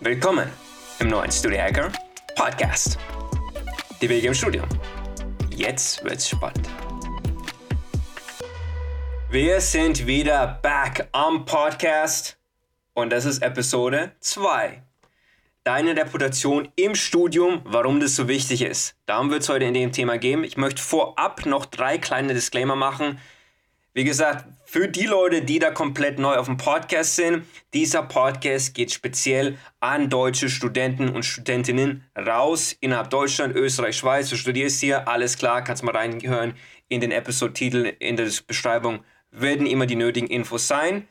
[0.00, 0.48] Willkommen
[1.00, 1.90] im neuen Studio Hacker
[2.36, 2.98] Podcast.
[4.00, 4.68] Die Wege im Studium.
[5.50, 6.68] Jetzt wird's spannend.
[9.28, 12.38] Wir sind wieder back am Podcast
[12.94, 14.84] und das ist Episode 2.
[15.64, 18.94] Deine Reputation im Studium, warum das so wichtig ist.
[19.06, 20.44] Darum wird es heute in dem Thema gehen.
[20.44, 23.18] Ich möchte vorab noch drei kleine Disclaimer machen.
[23.94, 28.74] Wie gesagt, für die Leute, die da komplett neu auf dem Podcast sind, dieser Podcast
[28.74, 34.28] geht speziell an deutsche Studenten und Studentinnen raus innerhalb Deutschland, Österreich, Schweiz.
[34.28, 36.52] Du studierst hier, alles klar, kannst mal reinhören
[36.88, 41.08] in den Episode-Titel, in der Beschreibung werden immer die nötigen Infos sein.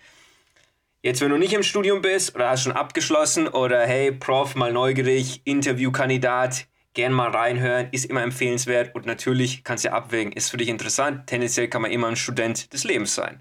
[1.02, 4.72] Jetzt, wenn du nicht im Studium bist oder hast schon abgeschlossen oder hey, Prof, mal
[4.72, 10.58] neugierig, Interviewkandidat, gern mal reinhören, ist immer empfehlenswert und natürlich kannst du abwägen, ist für
[10.58, 13.38] dich interessant, tendenziell kann man immer ein Student des Lebens sein.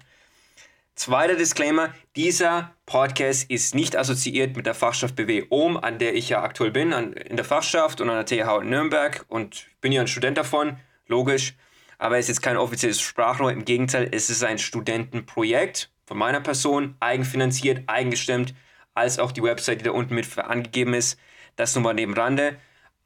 [0.93, 6.29] Zweiter Disclaimer, dieser Podcast ist nicht assoziiert mit der Fachschaft BW Ohm, an der ich
[6.29, 9.91] ja aktuell bin, an, in der Fachschaft und an der TH in Nürnberg und bin
[9.91, 11.55] ja ein Student davon, logisch,
[11.97, 16.41] aber es ist jetzt kein offizielles Sprachrohr, im Gegenteil, es ist ein Studentenprojekt von meiner
[16.41, 18.53] Person, eigenfinanziert, eigengestimmt,
[18.93, 21.19] als auch die Website, die da unten mit angegeben ist,
[21.55, 22.57] das nur mal neben Rande.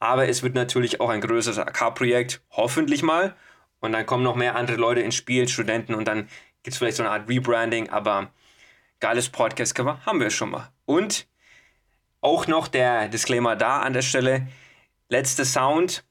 [0.02, 3.36] Aber es wird natürlich auch ein größeres AK-Projekt, hoffentlich mal.
[3.82, 6.28] Und dann kommen noch mehr andere Leute ins Spiel, Studenten, und dann
[6.64, 8.32] gibt es vielleicht so eine Art Rebranding, aber
[9.00, 10.70] geiles Podcast-Cover haben wir schon mal.
[10.86, 11.28] Und
[12.20, 14.48] auch noch der Disclaimer da an der Stelle.
[15.08, 16.04] Letzter Sound,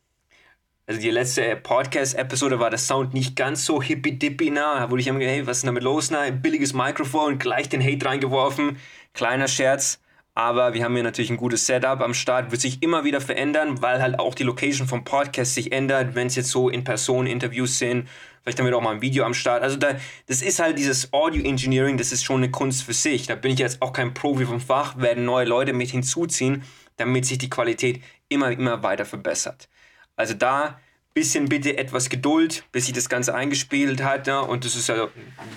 [0.87, 5.09] also die letzte Podcast-Episode war der Sound nicht ganz so hippie-dippy, na, da wurde ich
[5.09, 8.79] immer, hey, was ist damit los, na, billiges Mikrofon, gleich den Hate reingeworfen,
[9.15, 10.01] kleiner Scherz,
[10.35, 13.83] aber wir haben hier natürlich ein gutes Setup am Start, wird sich immer wieder verändern,
[13.83, 17.27] weil halt auch die Location vom Podcast sich ändert, wenn es jetzt so in Person
[17.27, 18.09] Interviews sind.
[18.43, 19.63] Vielleicht haben wir auch mal ein Video am Start.
[19.63, 23.27] Also da, das ist halt dieses Audio Engineering, das ist schon eine Kunst für sich.
[23.27, 26.63] Da bin ich jetzt auch kein Profi vom Fach, werden neue Leute mit hinzuziehen,
[26.97, 29.69] damit sich die Qualität immer, immer weiter verbessert.
[30.17, 30.79] Also da
[31.13, 34.27] bisschen bitte etwas Geduld, bis sich das Ganze eingespielt hat.
[34.27, 35.11] Ja, und das ist ja ein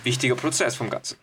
[0.04, 1.18] wichtiger Prozess vom Ganzen.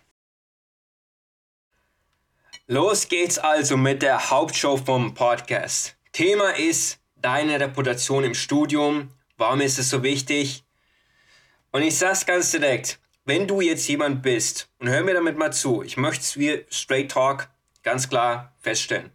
[2.72, 5.96] Los geht's also mit der Hauptshow vom Podcast.
[6.12, 9.08] Thema ist deine Reputation im Studium.
[9.36, 10.62] Warum ist es so wichtig?
[11.72, 15.52] Und ich sag's ganz direkt, wenn du jetzt jemand bist, und hör mir damit mal
[15.52, 17.48] zu, ich möchte es wie Straight Talk
[17.82, 19.10] ganz klar feststellen.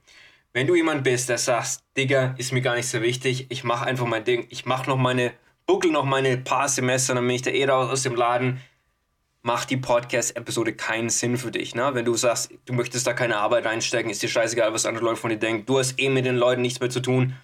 [0.52, 3.86] Wenn du jemand bist, der sagt, Digga, ist mir gar nicht so wichtig, ich mache
[3.86, 5.32] einfach mein Ding, ich mache noch meine,
[5.66, 8.60] buckel noch meine paar Semester, dann bin ich da eh raus aus dem Laden,
[9.46, 11.76] macht die Podcast-Episode keinen Sinn für dich.
[11.76, 11.92] Ne?
[11.94, 15.18] Wenn du sagst, du möchtest da keine Arbeit reinstecken, ist dir scheißegal, was andere Leute
[15.18, 15.68] von dir denken.
[15.68, 17.36] Du hast eh mit den Leuten nichts mehr zu tun.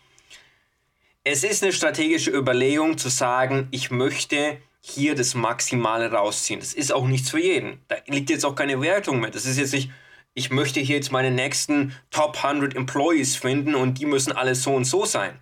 [1.23, 6.59] Es ist eine strategische Überlegung zu sagen, ich möchte hier das Maximale rausziehen.
[6.59, 7.79] Das ist auch nichts für jeden.
[7.87, 9.29] Da liegt jetzt auch keine Wertung mehr.
[9.29, 9.91] Das ist jetzt nicht,
[10.33, 14.73] ich möchte hier jetzt meine nächsten Top 100 Employees finden und die müssen alle so
[14.73, 15.37] und so sein.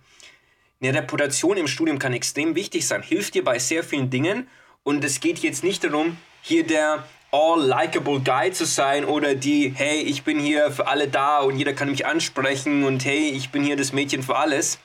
[0.82, 4.46] Eine Reputation im Studium kann extrem wichtig sein, hilft dir bei sehr vielen Dingen
[4.82, 10.00] und es geht jetzt nicht darum, hier der all-likable Guy zu sein oder die, hey,
[10.00, 13.62] ich bin hier für alle da und jeder kann mich ansprechen und hey, ich bin
[13.62, 14.78] hier das Mädchen für alles.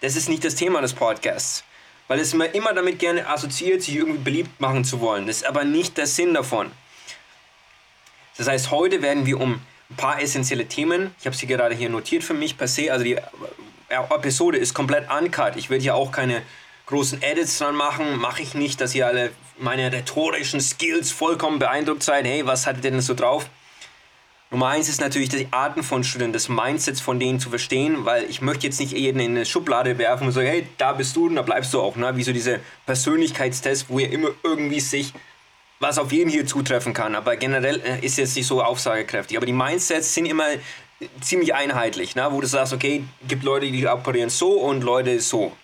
[0.00, 1.64] Das ist nicht das Thema des Podcasts.
[2.08, 5.26] Weil es immer, immer damit gerne assoziiert, sich irgendwie beliebt machen zu wollen.
[5.26, 6.70] Das ist aber nicht der Sinn davon.
[8.36, 9.60] Das heißt, heute werden wir um
[9.90, 13.04] ein paar essentielle Themen, ich habe sie gerade hier notiert für mich per se, also
[13.04, 13.18] die
[13.88, 15.56] Episode ist komplett uncut.
[15.56, 16.42] Ich werde hier auch keine
[16.92, 22.02] großen Edits dran machen, mache ich nicht, dass ihr alle meine rhetorischen Skills vollkommen beeindruckt
[22.02, 22.26] seid.
[22.26, 23.48] Hey, was hattet ihr denn so drauf?
[24.50, 28.24] Nummer eins ist natürlich die Arten von Studenten, das Mindset von denen zu verstehen, weil
[28.28, 31.28] ich möchte jetzt nicht jeden in eine Schublade werfen und sagen, hey, da bist du
[31.28, 31.96] und da bleibst du auch.
[31.96, 32.14] Ne?
[32.16, 35.14] Wie so diese Persönlichkeitstests, wo ihr immer irgendwie sich,
[35.80, 37.14] was auf jeden hier zutreffen kann.
[37.14, 39.38] Aber generell äh, ist jetzt nicht so aussagekräftig.
[39.38, 40.44] Aber die Mindsets sind immer
[41.22, 42.28] ziemlich einheitlich, ne?
[42.30, 45.56] wo du sagst, okay, gibt Leute, die operieren so und Leute so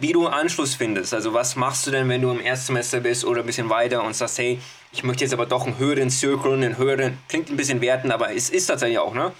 [0.00, 1.14] wie du Anschluss findest.
[1.14, 4.14] Also was machst du denn, wenn du im Erstsemester bist oder ein bisschen weiter und
[4.14, 4.60] sagst, hey,
[4.92, 8.34] ich möchte jetzt aber doch einen höheren Circle, einen höheren, klingt ein bisschen werten, aber
[8.34, 9.32] es ist tatsächlich auch, ne?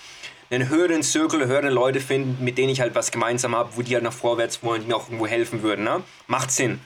[0.51, 3.95] Einen höheren Circle, höhere Leute finden, mit denen ich halt was gemeinsam habe, wo die
[3.95, 6.03] halt nach vorwärts wollen, die mir auch irgendwo helfen würden, ne?
[6.27, 6.81] Macht Sinn.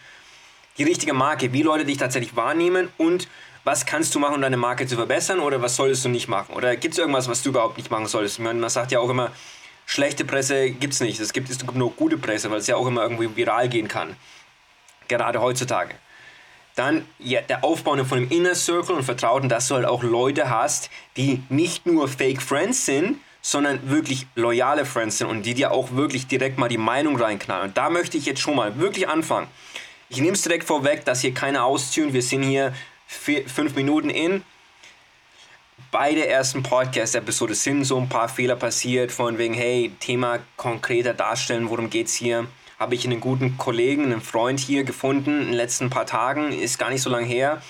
[0.79, 3.29] Die richtige Marke, wie Leute dich tatsächlich wahrnehmen und
[3.65, 6.55] was kannst du machen, um deine Marke zu verbessern oder was solltest du nicht machen?
[6.55, 8.39] Oder gibt es irgendwas, was du überhaupt nicht machen solltest?
[8.39, 9.33] Man sagt ja auch immer,
[9.87, 11.19] schlechte Presse gibt es nicht.
[11.21, 14.17] Es gibt, nur gute Presse, weil es ja auch immer irgendwie viral gehen kann.
[15.09, 15.95] Gerade heutzutage.
[16.75, 20.51] Dann ja, der Aufbau von einem Inner Circle und Vertrauten, dass du halt auch Leute
[20.51, 25.71] hast, die nicht nur Fake Friends sind, sondern wirklich loyale Friends sind und die dir
[25.71, 27.69] auch wirklich direkt mal die Meinung reinknallen.
[27.69, 29.47] Und da möchte ich jetzt schon mal wirklich anfangen.
[30.09, 32.13] Ich nehme es direkt vorweg, dass hier keine ausziehen.
[32.13, 32.75] Wir sind hier
[33.07, 34.43] vier, fünf Minuten in
[35.91, 41.71] beide ersten Podcast-Episoden sind so ein paar Fehler passiert, von wegen, hey, Thema konkreter darstellen,
[41.71, 42.47] worum geht's hier.
[42.79, 46.79] Habe ich einen guten Kollegen, einen Freund hier gefunden in den letzten paar Tagen, ist
[46.79, 47.63] gar nicht so lange her.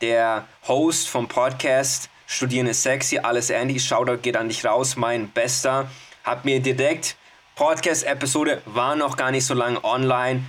[0.00, 5.30] Der Host vom Podcast Studieren ist sexy, alles Andy, Shoutout geht an dich raus, mein
[5.30, 5.90] Bester.
[6.24, 7.16] Hat mir direkt,
[7.54, 10.44] Podcast-Episode war noch gar nicht so lange online,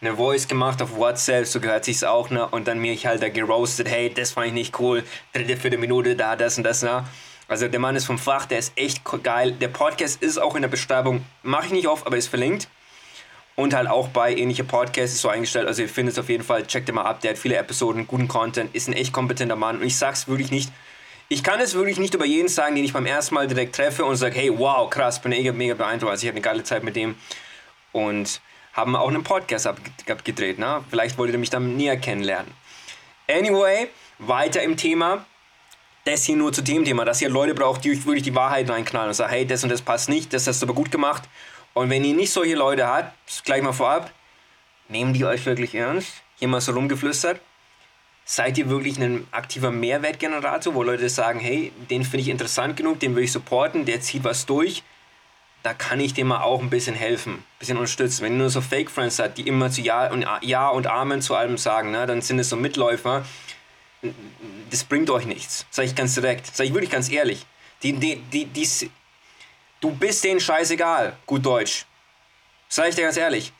[0.00, 2.46] eine Voice gemacht auf WhatsApp, so gehört sich's auch, ne?
[2.48, 5.78] Und dann mir ich halt da geroastet, hey, das fand ich nicht cool, dritte, vierte
[5.78, 7.04] Minute, da, das und das, ne?
[7.48, 9.52] Also der Mann ist vom Fach, der ist echt geil.
[9.52, 12.68] Der Podcast ist auch in der Beschreibung, mache ich nicht oft, aber ist verlinkt.
[13.54, 15.66] Und halt auch bei ähnliche Podcasts ist so eingestellt.
[15.66, 17.20] Also ihr findet es auf jeden Fall, checkt mal ab.
[17.20, 19.78] Der hat viele Episoden, guten Content, ist ein echt kompetenter Mann.
[19.78, 20.70] Und ich sag's wirklich nicht.
[21.28, 24.04] Ich kann es wirklich nicht über jeden sagen, den ich beim ersten Mal direkt treffe
[24.04, 26.10] und sage, hey, wow, krass, bin mega, mega beeindruckt.
[26.10, 27.16] Also ich hatte eine geile Zeit mit dem.
[27.92, 28.42] Und
[28.76, 30.58] haben auch einen Podcast abgedreht.
[30.58, 30.84] Ne?
[30.90, 32.52] Vielleicht wollt ihr mich dann näher kennenlernen.
[33.26, 33.88] Anyway,
[34.18, 35.24] weiter im Thema.
[36.04, 38.70] Das hier nur zu dem Thema, dass ihr Leute braucht, die euch wirklich die Wahrheit
[38.70, 41.24] reinknallen und sagen, hey, das und das passt nicht, das hast du aber gut gemacht.
[41.74, 43.12] Und wenn ihr nicht solche Leute habt,
[43.44, 44.12] gleich mal vorab,
[44.88, 46.12] nehmen die euch wirklich ernst?
[46.38, 47.40] Hier mal so rumgeflüstert.
[48.24, 53.00] Seid ihr wirklich ein aktiver Mehrwertgenerator, wo Leute sagen, hey, den finde ich interessant genug,
[53.00, 54.82] den will ich supporten, der zieht was durch
[55.66, 58.22] da kann ich dir mal auch ein bisschen helfen, ein bisschen unterstützen.
[58.22, 61.20] Wenn du nur so Fake Friends hast, die immer zu Ja und, ja und Amen
[61.20, 63.24] zu allem sagen, ne, dann sind es so Mitläufer.
[64.70, 67.44] Das bringt euch nichts, sag ich ganz direkt, sag ich wirklich ganz ehrlich.
[67.82, 68.90] Die, die, die, die,
[69.80, 71.84] du bist denen scheißegal, gut Deutsch.
[72.68, 73.52] Sag ich dir ganz ehrlich.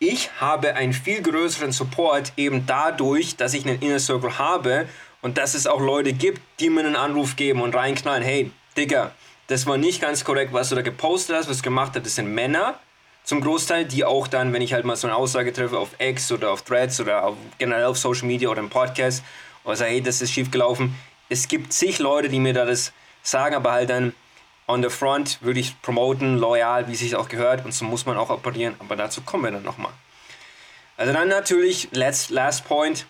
[0.00, 4.86] Ich habe einen viel größeren Support eben dadurch, dass ich einen Inner Circle habe
[5.22, 9.12] und dass es auch Leute gibt, die mir einen Anruf geben und reinknallen, hey, Digga,
[9.46, 12.06] das war nicht ganz korrekt, was du da gepostet hast, was du gemacht hast.
[12.06, 12.78] Das sind Männer
[13.24, 16.32] zum Großteil, die auch dann, wenn ich halt mal so eine Aussage treffe auf X
[16.32, 19.22] oder auf Threads oder auf, generell auf Social Media oder im Podcast
[19.64, 20.96] oder sage, hey, das ist schief gelaufen.
[21.28, 22.92] Es gibt zig Leute, die mir da das
[23.22, 24.14] sagen, aber halt dann
[24.66, 28.06] on the front würde ich promoten, loyal, wie es sich auch gehört und so muss
[28.06, 29.92] man auch operieren, aber dazu kommen wir dann nochmal.
[30.96, 33.06] Also dann natürlich, last, last point,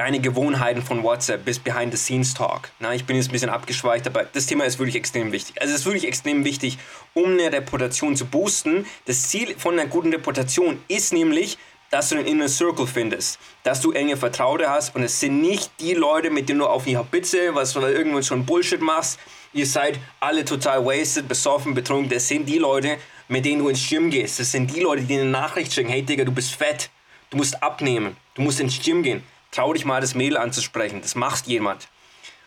[0.00, 2.70] deine Gewohnheiten von WhatsApp bis Behind the Scenes Talk.
[2.78, 5.60] Na, ich bin jetzt ein bisschen abgeschweicht, aber das Thema ist wirklich extrem wichtig.
[5.60, 6.78] Also es ist wirklich extrem wichtig,
[7.12, 8.86] um eine Reputation zu boosten.
[9.04, 11.58] Das Ziel von einer guten Reputation ist nämlich,
[11.90, 15.70] dass du einen Inner Circle findest, dass du enge Vertraute hast und es sind nicht
[15.80, 19.18] die Leute, mit denen du auf die Habitze, was du irgendwann schon Bullshit machst.
[19.52, 22.08] Ihr seid alle total wasted, besoffen, betrunken.
[22.08, 22.96] Das sind die Leute,
[23.28, 24.40] mit denen du ins Gym gehst.
[24.40, 25.90] Das sind die Leute, die dir eine Nachricht schicken.
[25.90, 26.88] Hey Digga, du bist fett.
[27.28, 28.16] Du musst abnehmen.
[28.32, 31.88] Du musst ins Gym gehen trau dich mal das Mädel anzusprechen, das macht jemand.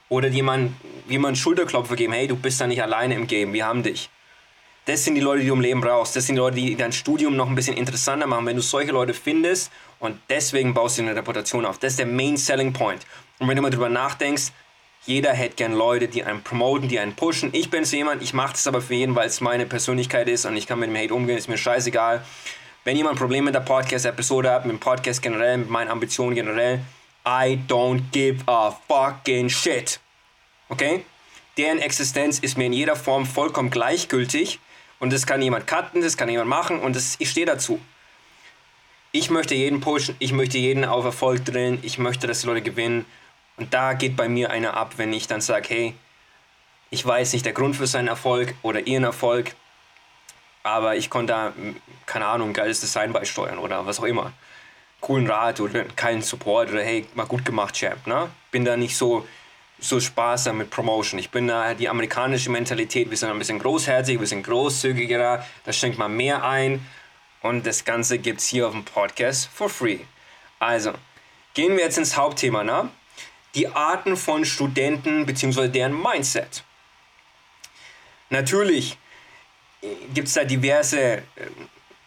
[0.10, 0.76] Oder jemand,
[1.08, 4.10] jemand Schulterklopfer geben, hey, du bist da nicht alleine im Game, wir haben dich.
[4.86, 6.14] Das sind die Leute, die du im Leben brauchst.
[6.16, 8.46] Das sind die Leute, die dein Studium noch ein bisschen interessanter machen.
[8.46, 11.78] Wenn du solche Leute findest und deswegen baust du eine Reputation auf.
[11.80, 13.06] Das ist der Main Selling Point.
[13.40, 14.52] Und wenn du mal drüber nachdenkst,
[15.06, 17.50] jeder hätte gern Leute, die einen promoten, die einen pushen.
[17.54, 20.46] Ich bin so jemand, ich mache das aber für jeden, weil es meine Persönlichkeit ist
[20.46, 22.26] und ich kann mit dem Hate umgehen, ist mir scheißegal.
[22.86, 26.82] Wenn jemand Probleme mit der Podcast-Episode hat, mit dem Podcast generell, mit meinen Ambitionen generell,
[27.26, 30.02] I don't give a fucking shit.
[30.68, 31.06] Okay?
[31.56, 34.60] Deren Existenz ist mir in jeder Form vollkommen gleichgültig
[35.00, 37.80] und das kann jemand cutten, das kann jemand machen und das, ich stehe dazu.
[39.14, 42.64] Ich möchte jeden pushen, ich möchte jeden auf Erfolg drillen, ich möchte, dass die Leute
[42.64, 43.06] gewinnen
[43.56, 45.94] und da geht bei mir einer ab, wenn ich dann sage, hey,
[46.90, 49.56] ich weiß nicht der Grund für seinen Erfolg oder ihren Erfolg,
[50.64, 51.54] aber ich konnte da,
[52.06, 54.32] keine Ahnung, geiles Design beisteuern oder was auch immer.
[55.02, 58.08] Coolen Rat oder keinen Support oder hey, mal gut gemacht, Champ.
[58.08, 58.30] Ne?
[58.52, 59.28] Bin da nicht so,
[59.78, 61.20] so sparsam mit Promotion.
[61.20, 65.74] Ich bin da die amerikanische Mentalität, wir sind ein bisschen großherzig, wir sind großzügiger, da
[65.74, 66.86] schenkt man mehr ein
[67.42, 70.00] und das Ganze gibt es hier auf dem Podcast for free.
[70.60, 70.94] Also,
[71.54, 72.90] gehen wir jetzt ins Hauptthema, ne?
[73.56, 75.68] Die Arten von Studenten bzw.
[75.68, 76.64] deren Mindset.
[78.30, 78.98] Natürlich
[80.14, 81.22] gibt es da diverse äh,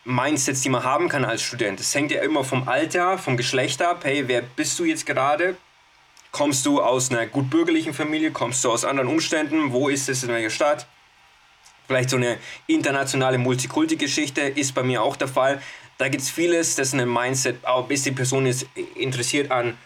[0.04, 1.80] Mindsets, die man haben kann als Student.
[1.80, 4.00] Das hängt ja immer vom Alter, vom Geschlecht ab.
[4.04, 5.56] Hey, wer bist du jetzt gerade?
[6.30, 8.30] Kommst du aus einer gut bürgerlichen Familie?
[8.30, 9.72] Kommst du aus anderen Umständen?
[9.72, 10.86] Wo ist es in welcher Stadt?
[11.86, 15.62] Vielleicht so eine internationale Multikulti-Geschichte ist bei mir auch der Fall.
[15.98, 18.66] Da gibt es vieles, das ist ein Mindset, auch bis die Person ist
[18.96, 19.78] interessiert an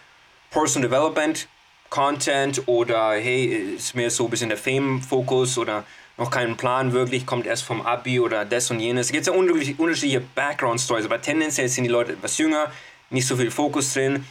[0.51, 1.47] Personal Development,
[1.89, 5.85] Content oder hey, ist mir so ein bisschen der Fame-Fokus oder
[6.21, 9.07] noch keinen Plan wirklich, kommt erst vom Abi oder das und jenes.
[9.07, 12.71] Es gibt ja unterschiedliche Background-Stories, aber tendenziell sind die Leute etwas jünger,
[13.09, 14.27] nicht so viel Fokus drin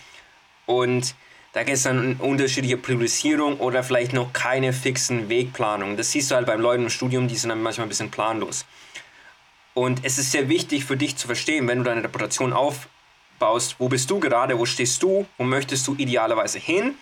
[0.67, 1.15] und
[1.53, 5.97] da gibt es dann unterschiedliche Priorisierung oder vielleicht noch keine fixen Wegplanungen.
[5.97, 8.65] Das siehst du halt beim Leuten im Studium, die sind dann manchmal ein bisschen planlos.
[9.73, 13.89] Und es ist sehr wichtig für dich zu verstehen, wenn du deine Reputation aufbaust, wo
[13.89, 16.93] bist du gerade, wo stehst du, wo möchtest du idealerweise hin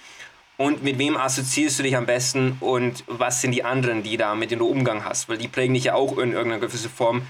[0.58, 4.36] und mit wem assoziierst du dich am besten und was sind die anderen, die da
[4.36, 7.28] mit denen du Umgang hast, weil die prägen dich ja auch in irgendeiner gewissen Form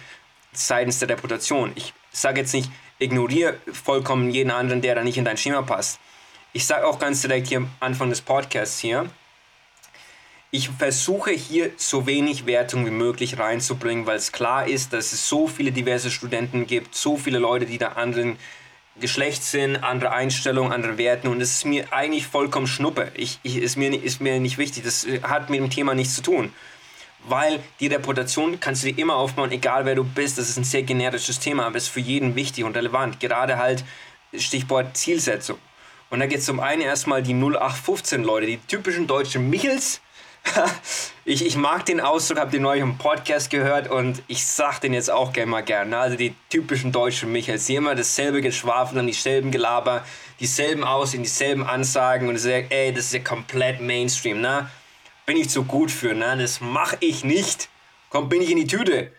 [0.54, 1.72] seitens der Reputation.
[1.76, 6.00] Ich sage jetzt nicht, ignoriere vollkommen jeden anderen, der da nicht in dein Schema passt.
[6.54, 9.10] Ich sage auch ganz direkt hier am Anfang des Podcasts hier,
[10.50, 15.28] ich versuche hier so wenig Wertung wie möglich reinzubringen, weil es klar ist, dass es
[15.28, 18.38] so viele diverse Studenten gibt, so viele Leute, die da anderen
[19.00, 23.12] Geschlechts sind, andere Einstellungen, andere Werten und es ist mir eigentlich vollkommen schnuppe.
[23.14, 26.22] Ich, ich, ist, mir, ist mir nicht wichtig, das hat mit dem Thema nichts zu
[26.22, 26.54] tun.
[27.28, 30.38] Weil die Reputation kannst du dir immer aufbauen, egal wer du bist.
[30.38, 33.20] Das ist ein sehr generisches Thema, aber es ist für jeden wichtig und relevant.
[33.20, 33.84] Gerade halt
[34.34, 35.58] Stichwort Zielsetzung.
[36.10, 40.00] Und da geht es zum einen erstmal die 0815 Leute, die typischen deutschen Michels,
[41.26, 44.94] ich, ich mag den Ausdruck, habe den neulich im Podcast gehört und ich sag den
[44.94, 45.90] jetzt auch gerne mal gern.
[45.90, 45.98] Ne?
[45.98, 50.06] Also die typischen deutschen Michaels, die immer dasselbe Geschwafel und dieselben Gelaber,
[50.40, 54.70] dieselben Aussehen, dieselben Ansagen und sagen, ey, das ist ja komplett Mainstream, ne?
[55.26, 56.38] Bin ich zu gut für, ne?
[56.40, 57.70] Das mache ich nicht.
[58.10, 59.12] Komm, bin ich in die Tüte.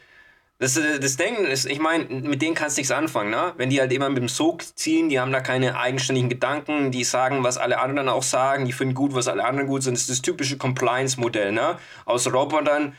[0.60, 3.52] Das, äh, das Denken, das, ich meine, mit denen kannst du nichts anfangen, ne?
[3.56, 7.04] Wenn die halt immer mit dem Sog ziehen, die haben da keine eigenständigen Gedanken, die
[7.04, 9.94] sagen, was alle anderen auch sagen, die finden gut, was alle anderen gut sind.
[9.94, 11.78] Das ist das typische Compliance-Modell, ne?
[12.04, 12.94] Aus Robotern,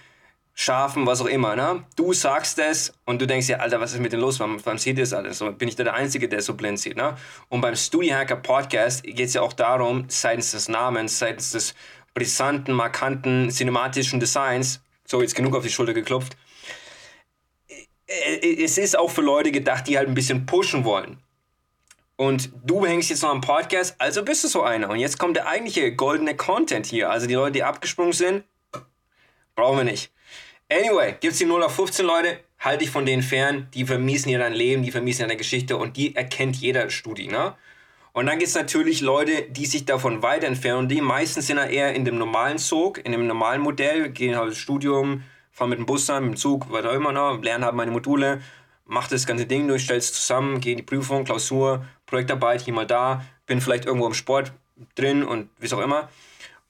[0.62, 1.84] Schafen, was auch immer, ne?
[1.98, 4.40] Du sagst das und du denkst ja, Alter, was ist mit denen los?
[4.40, 5.44] Warum, warum sieht das alles?
[5.58, 7.16] Bin ich da der Einzige, der so blind sieht, ne?
[7.50, 11.76] Und beim Studio Hacker Podcast geht es ja auch darum, seitens des Namens, seitens des
[12.14, 16.38] brisanten, markanten, cinematischen Designs, so jetzt genug auf die Schulter geklopft,
[18.10, 21.18] es ist auch für Leute gedacht, die halt ein bisschen pushen wollen.
[22.16, 24.90] Und du hängst jetzt noch am Podcast, also bist du so einer.
[24.90, 27.10] Und jetzt kommt der eigentliche goldene Content hier.
[27.10, 28.44] Also die Leute, die abgesprungen sind,
[29.56, 30.12] brauchen wir nicht.
[30.72, 33.70] Anyway, gibt es die 0 auf 15 Leute, halte dich von denen fern.
[33.74, 37.56] Die vermiesen dir dein Leben, die vermiesen deine Geschichte und die erkennt jeder Studi, ne?
[38.12, 40.80] Und dann gibt es natürlich Leute, die sich davon weiter entfernen.
[40.80, 44.36] Und die meisten sind ja eher in dem normalen Zug, in dem normalen Modell, gehen
[44.36, 45.24] halt ins Studium,
[45.60, 47.92] fahre mit dem Bus dann, mit dem Zug, was auch immer noch, lerne halt meine
[47.92, 48.42] Module,
[48.86, 52.74] mache das ganze Ding durch, stelle es zusammen, gehe in die Prüfung, Klausur, Projektarbeit, hier
[52.74, 54.54] mal da, bin vielleicht irgendwo im Sport
[54.96, 56.08] drin und wie auch immer.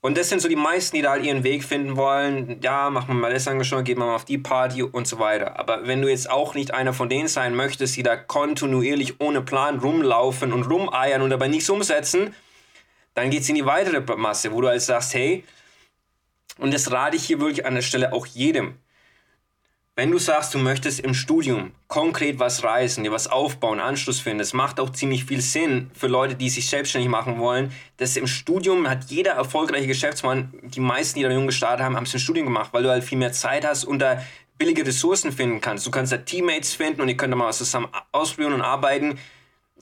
[0.00, 2.58] Und das sind so die meisten, die da halt ihren Weg finden wollen.
[2.62, 5.58] Ja, machen wir mal das angeschaut, geht mal auf die Party und so weiter.
[5.58, 9.42] Aber wenn du jetzt auch nicht einer von denen sein möchtest, die da kontinuierlich ohne
[9.42, 12.34] Plan rumlaufen und rumeiern und dabei nichts umsetzen,
[13.14, 15.44] dann geht es in die weitere Masse, wo du halt sagst, hey,
[16.60, 18.74] und das rate ich hier wirklich an der Stelle auch jedem.
[19.96, 24.38] Wenn du sagst, du möchtest im Studium konkret was reißen, dir was aufbauen, Anschluss finden,
[24.38, 27.70] das macht auch ziemlich viel Sinn für Leute, die sich selbstständig machen wollen.
[27.98, 32.04] Das im Studium hat jeder erfolgreiche Geschäftsmann, die meisten, die da jung gestartet haben, haben
[32.04, 34.22] es im Studium gemacht, weil du halt viel mehr Zeit hast und da
[34.56, 35.86] billige Ressourcen finden kannst.
[35.86, 39.18] Du kannst da Teammates finden und ihr könnt da mal was zusammen ausprobieren und arbeiten.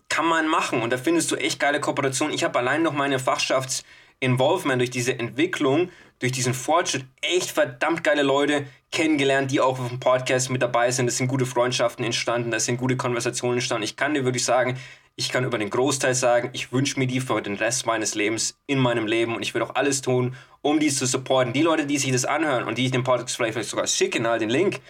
[0.08, 2.34] Kann man machen und da findest du echt geile Kooperationen.
[2.34, 8.22] Ich habe allein noch meine Fachschaftsinvolvement durch diese Entwicklung durch diesen Fortschritt echt verdammt geile
[8.22, 11.08] Leute kennengelernt, die auch auf dem Podcast mit dabei sind.
[11.08, 13.84] Es sind gute Freundschaften entstanden, es sind gute Konversationen entstanden.
[13.84, 14.78] Ich kann dir wirklich sagen,
[15.14, 18.56] ich kann über den Großteil sagen, ich wünsche mir die für den Rest meines Lebens
[18.66, 21.52] in meinem Leben und ich würde auch alles tun, um die zu supporten.
[21.52, 24.42] Die Leute, die sich das anhören und die ich den Podcast vielleicht sogar schicken, halt
[24.42, 24.80] den Link,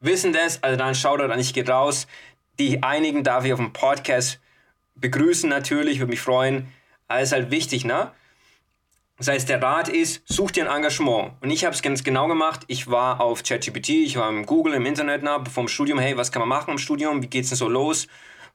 [0.00, 0.62] wissen das.
[0.62, 2.06] Also dann schaut an, ich gehe raus.
[2.58, 4.38] Die einigen darf ich auf dem Podcast
[4.96, 6.68] begrüßen natürlich, würde mich freuen.
[7.08, 8.12] Alles halt wichtig, ne?
[9.20, 11.32] Das heißt, der Rat ist, such dir ein Engagement.
[11.42, 12.62] Und ich habe es ganz genau gemacht.
[12.68, 16.32] Ich war auf ChatGPT, ich war im Google, im Internet nach, im Studium, hey, was
[16.32, 17.22] kann man machen im Studium?
[17.22, 18.06] Wie geht's denn so los?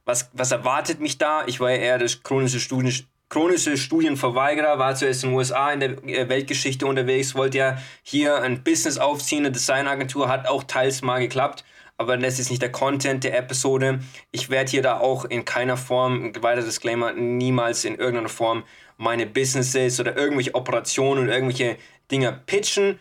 [0.06, 1.44] Was, was erwartet mich da?
[1.46, 2.92] Ich war ja eher das chronische, Studien,
[3.28, 8.42] chronische Studienverweigerer, war zuerst in den USA in der äh, Weltgeschichte unterwegs, wollte ja hier
[8.42, 11.62] ein Business aufziehen, eine Designagentur, hat auch teils mal geklappt
[11.98, 14.00] aber das ist nicht der Content der Episode.
[14.30, 18.64] Ich werde hier da auch in keiner Form, weiter Disclaimer, niemals in irgendeiner Form
[18.96, 21.76] meine Businesses oder irgendwelche Operationen und irgendwelche
[22.10, 22.98] Dinge pitchen.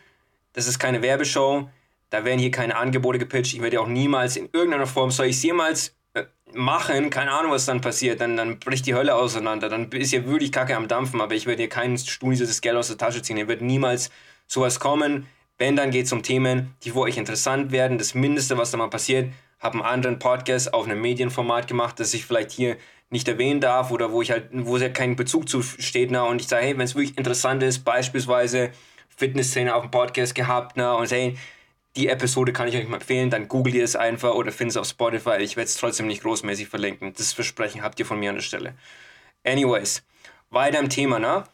[0.54, 1.70] Das ist keine Werbeshow.
[2.10, 3.54] Da werden hier keine Angebote gepitcht.
[3.54, 6.24] Ich werde auch niemals in irgendeiner Form, soll ich es jemals äh,
[6.54, 9.70] machen, keine Ahnung, was dann passiert, dann, dann bricht die Hölle auseinander.
[9.70, 12.88] Dann ist hier wirklich Kacke am Dampfen, aber ich werde hier kein studiöses Geld aus
[12.88, 13.38] der Tasche ziehen.
[13.38, 14.12] Hier wird niemals
[14.48, 15.28] sowas kommen.
[15.58, 17.98] Wenn, dann geht es um Themen, die für euch interessant werden.
[17.98, 22.14] Das Mindeste, was da mal passiert, habe einen anderen Podcast auf einem Medienformat gemacht, das
[22.14, 22.78] ich vielleicht hier
[23.10, 26.24] nicht erwähnen darf oder wo ich halt, wo es ja keinen Bezug zu steht, na,
[26.24, 28.72] und ich sage, hey, wenn es wirklich interessant ist, beispielsweise
[29.16, 31.38] Fitnessszene auf dem Podcast gehabt, na, und hey,
[31.96, 34.78] die Episode kann ich euch mal empfehlen, dann googelt ihr es einfach oder findet es
[34.78, 35.38] auf Spotify.
[35.40, 37.14] Ich werde es trotzdem nicht großmäßig verlinken.
[37.16, 38.74] Das Versprechen habt ihr von mir an der Stelle.
[39.46, 40.04] Anyways,
[40.50, 41.46] weiter im Thema, ne?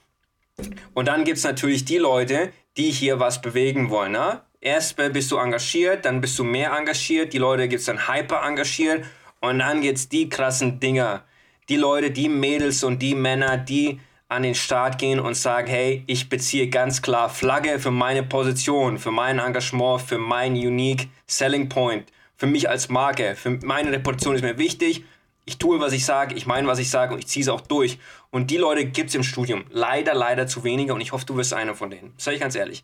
[0.93, 4.41] Und dann gibt es natürlich die Leute, die hier was bewegen wollen, ne?
[4.61, 8.43] Erst bist du engagiert, dann bist du mehr engagiert, die Leute gibt es dann hyper
[8.43, 9.05] engagiert
[9.39, 11.23] und dann gibt es die krassen Dinger,
[11.69, 13.99] die Leute, die Mädels und die Männer, die
[14.31, 18.97] an den Start gehen und sagen, hey, ich beziehe ganz klar Flagge für meine Position,
[18.97, 24.35] für mein Engagement, für mein unique Selling Point, für mich als Marke, für meine Reputation
[24.35, 25.03] ist mir wichtig.
[25.43, 27.59] Ich tue, was ich sage, ich meine, was ich sage und ich ziehe es auch
[27.59, 27.99] durch.
[28.29, 31.35] Und die Leute gibt es im Studium leider, leider zu wenige und ich hoffe, du
[31.35, 32.13] wirst einer von denen.
[32.15, 32.83] Sag ich ganz ehrlich.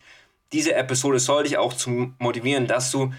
[0.52, 3.14] Diese Episode soll dich auch zu motivieren, dass du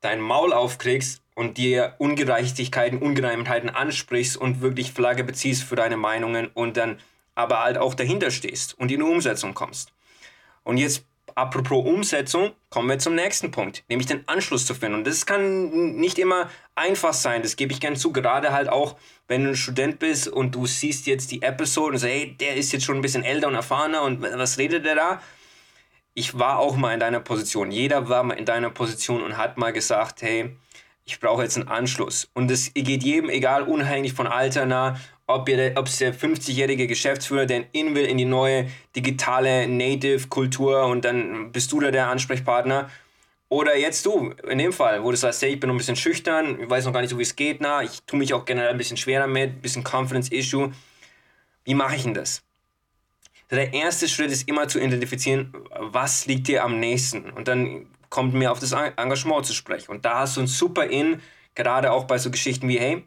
[0.00, 6.48] dein Maul aufkriegst und dir Ungerechtigkeiten, Ungereimtheiten ansprichst und wirklich Flagge beziehst für deine Meinungen
[6.54, 6.98] und dann
[7.34, 9.92] aber halt auch dahinter stehst und in die Umsetzung kommst.
[10.64, 14.96] Und jetzt, apropos Umsetzung, kommen wir zum nächsten Punkt, nämlich den Anschluss zu finden.
[14.96, 18.96] Und das kann nicht immer einfach sein, das gebe ich gern zu, gerade halt auch,
[19.28, 22.56] wenn du ein Student bist und du siehst jetzt die Episode und sagst, hey, der
[22.56, 25.22] ist jetzt schon ein bisschen älter und erfahrener und was redet der da?
[26.14, 27.70] Ich war auch mal in deiner Position.
[27.70, 30.56] Jeder war mal in deiner Position und hat mal gesagt, hey,
[31.06, 32.28] ich brauche jetzt einen Anschluss.
[32.34, 34.98] Und es geht jedem, egal, unabhängig von Alter, nah,
[35.28, 41.52] ob, es der 50-jährige Geschäftsführer, der in will in die neue digitale Native-Kultur und dann
[41.52, 42.90] bist du da der Ansprechpartner.
[43.48, 45.96] Oder jetzt du, in dem Fall, wo du sagst, hey, ich bin noch ein bisschen
[45.96, 48.44] schüchtern, ich weiß noch gar nicht so, wie es geht, na, ich tue mich auch
[48.44, 50.72] generell ein bisschen schwerer mit, ein bisschen Confidence-Issue.
[51.64, 52.42] Wie mache ich denn das?
[53.50, 57.30] Der erste Schritt ist immer zu identifizieren, was liegt dir am nächsten.
[57.30, 57.86] Und dann
[58.16, 59.90] kommt mir auf das Engagement zu sprechen.
[59.90, 61.20] Und da hast du ein super In,
[61.54, 63.04] gerade auch bei so Geschichten wie, hey,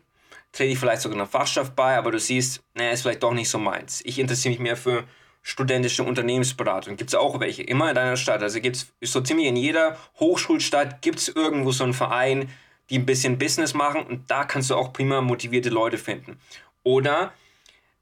[0.51, 3.49] trete ich vielleicht sogar einer Fachschaft bei, aber du siehst, naja, ist vielleicht doch nicht
[3.49, 4.01] so meins.
[4.05, 5.05] Ich interessiere mich mehr für
[5.41, 6.95] studentische Unternehmensberatung.
[6.95, 8.43] Gibt es auch welche, immer in deiner Stadt.
[8.43, 12.47] Also gibt es so ziemlich in jeder Hochschulstadt gibt es irgendwo so einen Verein,
[12.91, 16.39] die ein bisschen Business machen und da kannst du auch prima motivierte Leute finden.
[16.83, 17.33] Oder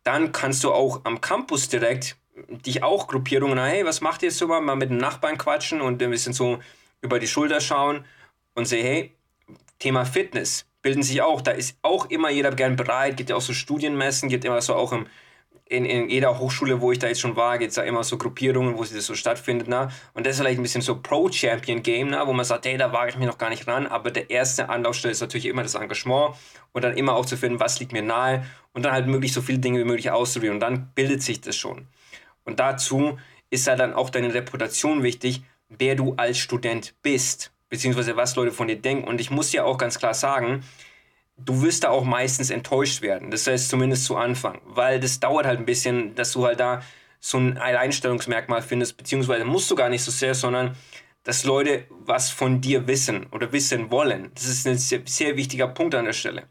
[0.03, 2.17] dann kannst du auch am Campus direkt
[2.49, 5.79] dich auch Gruppierungen, hey, was macht ihr jetzt so mal, mal mit den Nachbarn quatschen
[5.79, 6.59] und ein bisschen so
[7.01, 8.05] über die Schulter schauen
[8.53, 9.15] und sehen, hey,
[9.79, 13.41] Thema Fitness bilden sich auch, da ist auch immer jeder gern bereit, gibt ja auch
[13.41, 15.07] so Studienmessen, gibt immer so auch im,
[15.65, 18.17] in, in jeder Hochschule, wo ich da jetzt schon war, gibt es da immer so
[18.17, 19.67] Gruppierungen, wo das so stattfindet.
[19.67, 19.91] Na?
[20.13, 23.17] Und das ist vielleicht ein bisschen so Pro-Champion-Game, wo man sagt, hey, da wage ich
[23.17, 26.35] mich noch gar nicht ran, aber der erste Anlaufstelle ist natürlich immer das Engagement
[26.71, 29.41] und dann immer auch zu finden, was liegt mir nahe und dann halt möglichst so
[29.41, 31.87] viele Dinge wie möglich auszuprobieren und dann bildet sich das schon.
[32.45, 33.17] Und dazu
[33.49, 38.51] ist halt dann auch deine Reputation wichtig, wer du als Student bist, beziehungsweise was Leute
[38.51, 39.07] von dir denken.
[39.07, 40.63] Und ich muss dir auch ganz klar sagen,
[41.37, 43.31] du wirst da auch meistens enttäuscht werden.
[43.31, 46.81] Das heißt zumindest zu Anfang, weil das dauert halt ein bisschen, dass du halt da
[47.19, 50.75] so ein Alleinstellungsmerkmal findest, beziehungsweise musst du gar nicht so sehr, sondern
[51.23, 54.31] dass Leute was von dir wissen oder wissen wollen.
[54.33, 56.43] Das ist ein sehr, sehr wichtiger Punkt an der Stelle.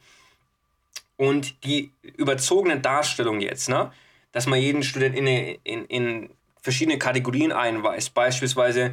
[1.17, 3.91] Und die überzogene Darstellung jetzt, ne,
[4.33, 6.31] dass man jeden Student in, in, in
[6.67, 8.13] verschiedene Kategorien einweist.
[8.13, 8.93] Beispielsweise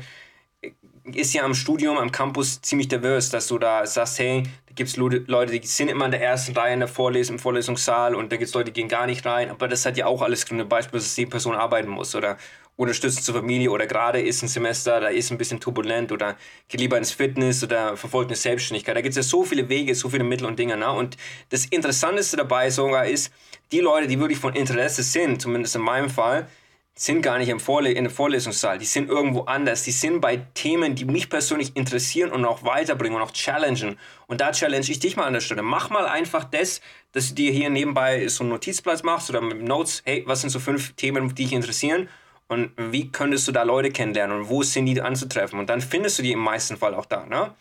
[1.12, 4.91] ist ja am Studium, am Campus ziemlich divers, dass du da sagst, hey, da gibt
[4.91, 8.31] es Leute, die sind immer in der ersten Reihe in der Vorlesung, im Vorlesungssaal und
[8.31, 10.45] da gibt es Leute, die gehen gar nicht rein, aber das hat ja auch alles
[10.45, 12.38] Gründe, beispielsweise, dass die Person arbeiten muss oder
[12.75, 16.79] unterstützt zur Familie oder gerade ist ein Semester, da ist ein bisschen turbulent oder geht
[16.79, 18.95] lieber ins Fitness oder verfolgt eine Selbstständigkeit.
[18.95, 20.77] Da gibt es ja so viele Wege, so viele Mittel und Dinge.
[20.77, 20.91] Ne?
[20.91, 21.17] Und
[21.49, 23.33] das Interessanteste dabei sogar ist,
[23.71, 26.47] die Leute, die wirklich von Interesse sind, zumindest in meinem Fall,
[26.95, 30.38] sind gar nicht im Vorle in der Vorlesungssaal, die sind irgendwo anders, die sind bei
[30.53, 33.97] Themen, die mich persönlich interessieren und auch weiterbringen und auch challengen.
[34.27, 35.63] Und da challenge ich dich mal an der Stelle.
[35.63, 39.62] Mach mal einfach das, dass du dir hier nebenbei so einen Notizplatz machst oder mit
[39.63, 42.10] Notes, hey, was sind so fünf Themen, die dich interessieren
[42.47, 45.60] und wie könntest du da Leute kennenlernen und wo sind die anzutreffen?
[45.60, 47.25] Und dann findest du die im meisten Fall auch da.
[47.25, 47.53] Ne?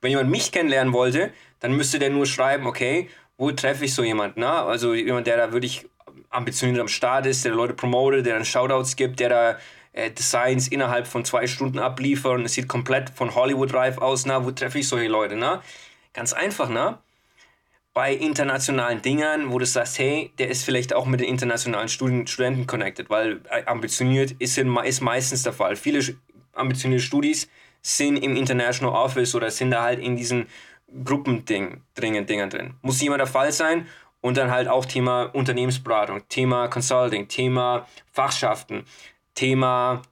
[0.00, 4.02] Wenn jemand mich kennenlernen wollte, dann müsste der nur schreiben, okay, wo treffe ich so
[4.02, 4.40] jemanden?
[4.40, 4.50] Ne?
[4.50, 5.86] Also jemand, der da wirklich
[6.30, 9.58] ambitioniert am Start ist, der Leute promotet, der dann Shoutouts gibt, der da
[9.92, 14.24] äh, Designs innerhalb von zwei Stunden abliefert und es sieht komplett von Hollywood reif aus.
[14.26, 15.36] Na, wo treffe ich solche Leute?
[15.36, 15.62] Na?
[16.12, 16.98] Ganz einfach, ne?
[17.92, 22.28] Bei internationalen Dingern, wo du sagst, hey, der ist vielleicht auch mit den internationalen Studen
[22.28, 25.74] Studenten connected, weil äh, ambitioniert ist, ist meistens der Fall.
[25.74, 26.00] Viele
[26.52, 27.48] ambitionierte Studis
[27.82, 30.46] sind im International Office oder sind da halt in diesen
[31.04, 32.74] Gruppendingen drin.
[32.82, 33.86] Muss jemand der Fall sein
[34.20, 38.84] und dann halt auch Thema Unternehmensberatung, Thema Consulting, Thema Fachschaften,
[39.34, 40.02] Thema,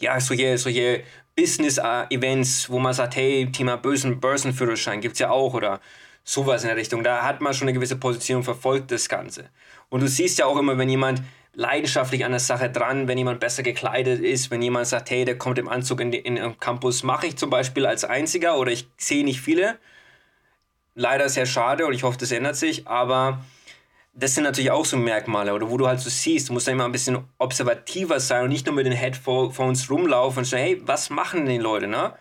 [0.00, 1.04] ja, solche, solche
[1.36, 5.80] Business-Events, wo man sagt, hey, Thema Börsen, Börsenführerschein gibt es ja auch oder
[6.24, 7.02] sowas in der Richtung.
[7.02, 9.50] Da hat man schon eine gewisse Position, verfolgt das Ganze.
[9.88, 11.22] Und du siehst ja auch immer, wenn jemand
[11.54, 15.36] leidenschaftlich an der Sache dran, wenn jemand besser gekleidet ist, wenn jemand sagt, hey, der
[15.36, 18.88] kommt im Anzug in, in, in Campus, mache ich zum Beispiel als Einziger oder ich
[18.96, 19.78] sehe nicht viele
[21.00, 23.42] leider sehr schade und ich hoffe, das ändert sich, aber
[24.12, 26.74] das sind natürlich auch so Merkmale, oder wo du halt so siehst, du musst dann
[26.74, 30.82] immer ein bisschen observativer sein und nicht nur mit den Headphones rumlaufen und sagen, hey,
[30.84, 32.12] was machen denn die Leute, ne?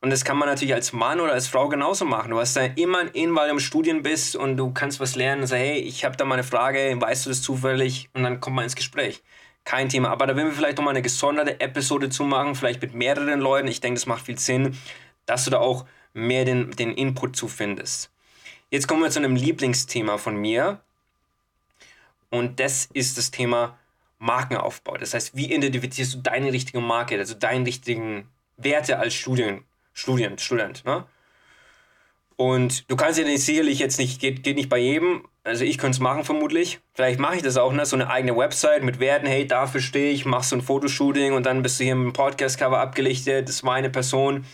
[0.00, 2.30] Und das kann man natürlich als Mann oder als Frau genauso machen.
[2.30, 5.40] Du hast da immer in, weil du im Studien bist und du kannst was lernen
[5.40, 8.08] und sagst, hey, ich habe da mal eine Frage, weißt du das zufällig?
[8.14, 9.24] Und dann kommt man ins Gespräch.
[9.64, 10.10] Kein Thema.
[10.10, 13.66] Aber da werden wir vielleicht nochmal eine gesonderte Episode zu machen, vielleicht mit mehreren Leuten.
[13.66, 14.78] Ich denke, das macht viel Sinn,
[15.26, 15.84] dass du da auch
[16.18, 18.10] mehr den, den Input zu findest.
[18.70, 20.80] Jetzt kommen wir zu einem Lieblingsthema von mir.
[22.30, 23.78] Und das ist das Thema
[24.18, 24.96] Markenaufbau.
[24.96, 30.40] Das heißt, wie identifizierst du deine richtige Marke, also deinen richtigen Werte als Studien, Student,
[30.40, 31.06] Student, ne?
[32.36, 35.96] Und du kannst ja sicherlich jetzt nicht, geht, geht nicht bei jedem, also ich könnte
[35.96, 36.78] es machen vermutlich.
[36.94, 37.84] Vielleicht mache ich das auch, ne?
[37.84, 41.46] So eine eigene Website mit Werten, hey, dafür stehe ich, mach so ein Fotoshooting und
[41.46, 44.44] dann bist du hier im Podcast-Cover abgelichtet, das ist meine Person.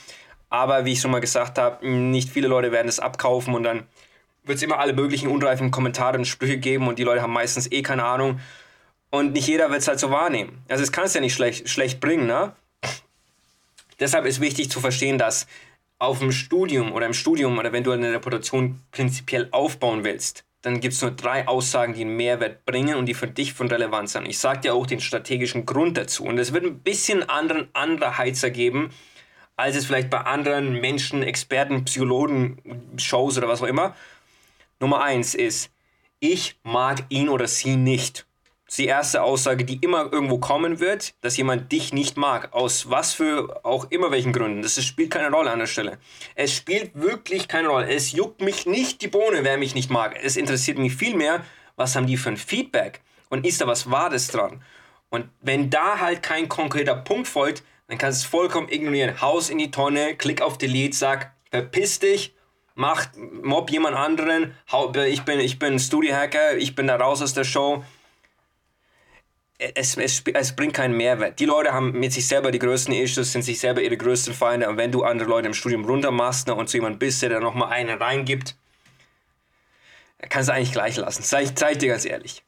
[0.55, 3.89] Aber wie ich schon mal gesagt habe, nicht viele Leute werden das abkaufen und dann
[4.45, 7.73] wird es immer alle möglichen unreifen Kommentare und Sprüche geben und die Leute haben meistens
[7.73, 8.39] eh keine Ahnung.
[9.11, 10.63] Und nicht jeder wird es halt so wahrnehmen.
[10.69, 12.53] Also es kann es ja nicht schlecht, schlecht bringen, ne?
[13.99, 15.49] Deshalb ist wichtig zu verstehen, dass
[15.99, 20.79] auf dem Studium oder im Studium oder wenn du eine Reputation prinzipiell aufbauen willst, dann
[20.79, 24.13] gibt es nur drei Aussagen, die einen Mehrwert bringen und die für dich von Relevanz
[24.13, 24.29] sind.
[24.29, 26.23] Ich sage dir auch den strategischen Grund dazu.
[26.23, 28.91] Und es wird ein bisschen anderen, anderer Heizer geben,
[29.57, 32.59] als es vielleicht bei anderen Menschen, Experten, Psychologen,
[32.97, 33.95] Shows oder was auch immer.
[34.81, 35.71] Nummer eins ist,
[36.19, 38.27] ich mag ihn oder sie nicht
[38.75, 42.53] ist die erste Aussage, die immer irgendwo kommen wird, dass jemand dich nicht mag.
[42.53, 44.63] Aus was für auch immer welchen Gründen.
[44.63, 45.99] Das spielt keine Rolle an der Stelle.
[46.35, 47.89] Es spielt wirklich keine Rolle.
[47.89, 50.19] Es juckt mich nicht die Bohne, wer mich nicht mag.
[50.21, 51.45] Es interessiert mich viel mehr,
[51.77, 54.61] was haben die für ein Feedback und ist da was Wahres dran.
[55.09, 59.21] Und wenn da halt kein konkreter Punkt folgt, dann kannst du es vollkommen ignorieren.
[59.21, 62.35] Haus in die Tonne, klick auf Delete, sag, verpiss dich,
[62.75, 63.07] mach,
[63.43, 64.55] mob jemand anderen,
[65.07, 67.85] ich bin, ich bin Studio-Hacker, ich bin da raus aus der Show
[69.59, 71.39] es, es, es bringt keinen Mehrwert.
[71.39, 74.69] Die Leute haben mit sich selber die größten Issues, sind sich selber ihre größten Feinde.
[74.69, 77.41] Und wenn du andere Leute im Studium runtermachst ne, und zu jemandem bist, der da
[77.41, 78.57] nochmal einen reingibt,
[80.29, 81.23] kannst du eigentlich gleich lassen.
[81.23, 82.43] Zeig, zeig dir ganz ehrlich.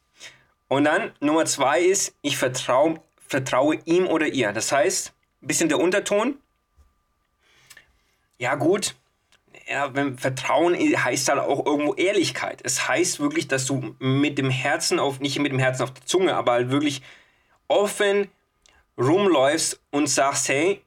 [0.68, 4.53] Und dann Nummer zwei ist, ich vertraue, vertraue ihm oder ihr.
[4.53, 5.12] Das heißt,
[5.46, 6.37] bisschen der Unterton.
[8.38, 8.94] Ja, gut,
[9.68, 12.61] ja, wenn Vertrauen heißt halt auch irgendwo Ehrlichkeit.
[12.62, 16.04] Es heißt wirklich, dass du mit dem Herzen auf, nicht mit dem Herzen auf der
[16.06, 17.02] Zunge, aber halt wirklich
[17.68, 18.28] offen
[18.98, 20.80] rumläufst und sagst, hey,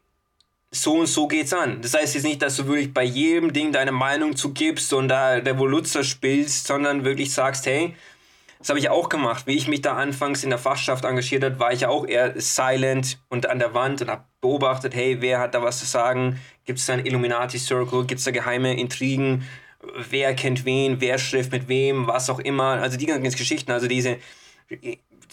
[0.71, 1.81] so und so geht's an.
[1.81, 5.33] Das heißt jetzt nicht, dass du wirklich bei jedem Ding deine Meinung zugibst und da
[5.33, 7.95] Revoluzer spielst, sondern wirklich sagst, hey,
[8.59, 9.47] das habe ich auch gemacht.
[9.47, 12.39] Wie ich mich da anfangs in der Fachschaft engagiert habe, war ich ja auch eher
[12.39, 16.39] silent und an der Wand und habe beobachtet, hey, wer hat da was zu sagen?
[16.65, 18.05] Gibt es da einen Illuminati-Circle?
[18.05, 19.47] Gibt es da geheime Intrigen?
[20.09, 20.99] Wer kennt wen?
[20.99, 22.07] Wer schläft mit wem?
[22.07, 22.81] Was auch immer.
[22.81, 24.17] Also die ganzen Geschichten, also diese,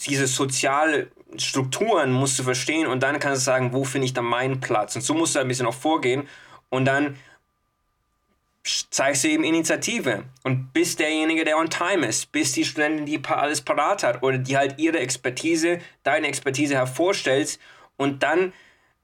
[0.06, 4.60] diese Sozialstrukturen musst du verstehen und dann kannst du sagen, wo finde ich da meinen
[4.60, 4.94] Platz?
[4.94, 6.28] Und so musst du ein bisschen auch vorgehen
[6.68, 7.16] und dann
[8.90, 10.24] zeigst du eben Initiative.
[10.42, 14.22] Und bist derjenige, der on time ist, bist die Studentin, die alles parat hat.
[14.22, 17.60] Oder die halt ihre Expertise, deine Expertise hervorstellst
[17.96, 18.52] und dann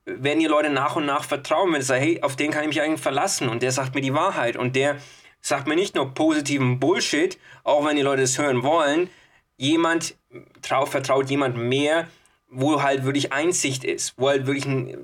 [0.05, 2.69] werden die Leute nach und nach vertrauen, wenn sie sagen, hey, auf den kann ich
[2.69, 3.49] mich eigentlich verlassen.
[3.49, 4.57] Und der sagt mir die Wahrheit.
[4.57, 4.97] Und der
[5.41, 9.09] sagt mir nicht nur positiven Bullshit, auch wenn die Leute es hören wollen,
[9.57, 10.17] jemand
[10.61, 12.09] trau, vertraut jemand mehr,
[12.49, 14.99] wo halt wirklich Einsicht ist, wo halt wirklich eine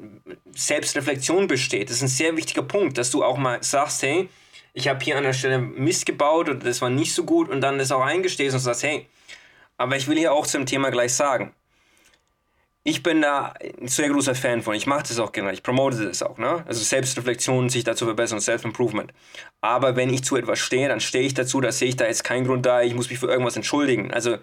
[0.54, 1.88] Selbstreflexion besteht.
[1.88, 4.28] Das ist ein sehr wichtiger Punkt, dass du auch mal sagst, hey,
[4.72, 7.60] ich habe hier an der Stelle Mist gebaut oder das war nicht so gut und
[7.60, 9.06] dann das auch eingestehst und sagst, hey,
[9.76, 11.52] aber ich will hier auch zum Thema gleich sagen.
[12.84, 14.74] Ich bin da ein sehr großer Fan von.
[14.74, 15.52] Ich mache das auch gerne.
[15.52, 16.38] Ich promote das auch.
[16.38, 16.64] Ne?
[16.66, 19.12] Also Selbstreflexion, sich dazu verbessern, Self-Improvement.
[19.60, 22.24] Aber wenn ich zu etwas stehe, dann stehe ich dazu, da sehe ich da jetzt
[22.24, 24.12] keinen Grund da, ich muss mich für irgendwas entschuldigen.
[24.12, 24.38] Also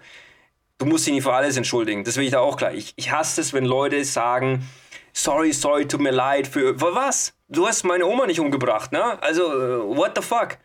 [0.78, 2.04] du musst dich nicht für alles entschuldigen.
[2.04, 2.76] Das will ich da auch gleich.
[2.76, 4.68] Ich, ich hasse es, wenn Leute sagen,
[5.16, 7.34] sorry, sorry, tut mir leid für, für was?
[7.48, 9.20] Du hast meine Oma nicht umgebracht, ne?
[9.22, 10.58] Also, äh, what the fuck?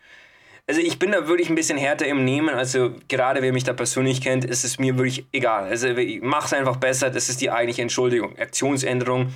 [0.68, 2.54] Also ich bin da wirklich ein bisschen härter im Nehmen.
[2.54, 5.64] Also gerade wer mich da persönlich kennt, ist es mir wirklich egal.
[5.64, 5.88] Also
[6.20, 8.38] mach's einfach besser, das ist die eigentliche Entschuldigung.
[8.38, 9.32] Aktionsänderung.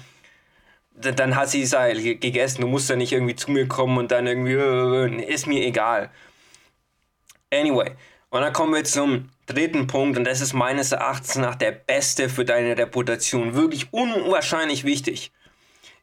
[0.94, 2.60] Dann hat sie es halt gegessen.
[2.62, 6.10] Du musst da nicht irgendwie zu mir kommen und dann irgendwie, äh, ist mir egal.
[7.52, 7.92] Anyway,
[8.30, 12.28] und dann kommen wir zum dritten Punkt und das ist meines Erachtens nach der beste
[12.28, 13.54] für deine Reputation.
[13.54, 15.32] Wirklich unwahrscheinlich wichtig.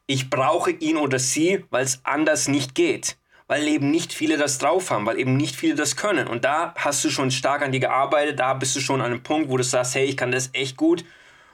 [0.06, 3.16] Ich brauche ihn oder sie, weil es anders nicht geht.
[3.46, 6.26] Weil eben nicht viele das drauf haben, weil eben nicht viele das können.
[6.26, 9.22] Und da hast du schon stark an dir gearbeitet, da bist du schon an einem
[9.22, 11.04] Punkt, wo du sagst, hey, ich kann das echt gut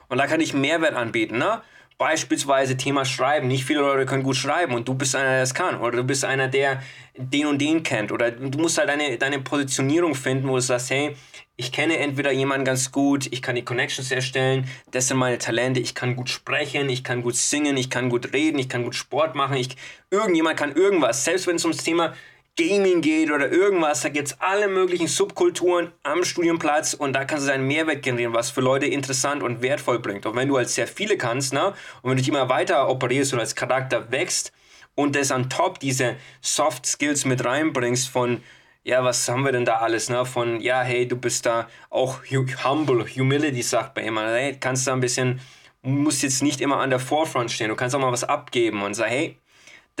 [0.07, 1.37] und da kann ich Mehrwert anbieten.
[1.37, 1.61] Ne?
[2.01, 3.47] Beispielsweise Thema Schreiben.
[3.47, 5.79] Nicht viele Leute können gut schreiben und du bist einer, der das kann.
[5.79, 6.81] Oder du bist einer, der
[7.15, 8.11] den und den kennt.
[8.11, 11.15] Oder du musst halt deine, deine Positionierung finden, wo du sagst, hey,
[11.57, 15.79] ich kenne entweder jemanden ganz gut, ich kann die Connections erstellen, das sind meine Talente,
[15.79, 18.95] ich kann gut sprechen, ich kann gut singen, ich kann gut reden, ich kann gut
[18.95, 19.77] Sport machen, ich,
[20.09, 21.23] irgendjemand kann irgendwas.
[21.23, 22.15] Selbst wenn es ums Thema
[22.57, 27.45] Gaming geht oder irgendwas, da gibt es alle möglichen Subkulturen am Studienplatz und da kannst
[27.45, 30.25] du deinen Mehrwert generieren, was für Leute interessant und wertvoll bringt.
[30.25, 31.67] Und wenn du halt sehr viele kannst, ne,
[32.01, 34.51] und wenn du dich immer weiter operierst und als Charakter wächst
[34.95, 38.43] und das an top diese Soft Skills mit reinbringst von
[38.83, 40.25] ja, was haben wir denn da alles, ne?
[40.25, 42.21] Von, ja, hey, du bist da auch
[42.63, 45.39] humble, Humility sagt man immer, hey, kannst da ein bisschen,
[45.83, 48.95] musst jetzt nicht immer an der Forefront stehen, du kannst auch mal was abgeben und
[48.95, 49.37] sagen, hey,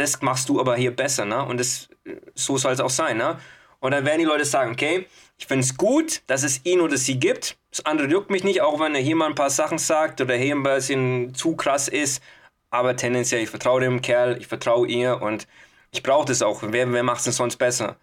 [0.01, 1.43] das machst du aber hier besser, ne?
[1.45, 1.89] Und das,
[2.33, 3.39] so soll es auch sein, ne?
[3.79, 6.97] Und dann werden die Leute sagen, okay, ich finde es gut, dass es ihn oder
[6.97, 7.57] sie gibt.
[7.71, 10.35] Das andere juckt mich nicht, auch wenn er hier mal ein paar Sachen sagt oder
[10.35, 12.21] hier ein bisschen zu krass ist.
[12.69, 15.47] Aber tendenziell, ich vertraue dem Kerl, ich vertraue ihr und
[15.91, 16.61] ich brauche das auch.
[16.63, 17.97] Wer, wer macht es denn sonst besser?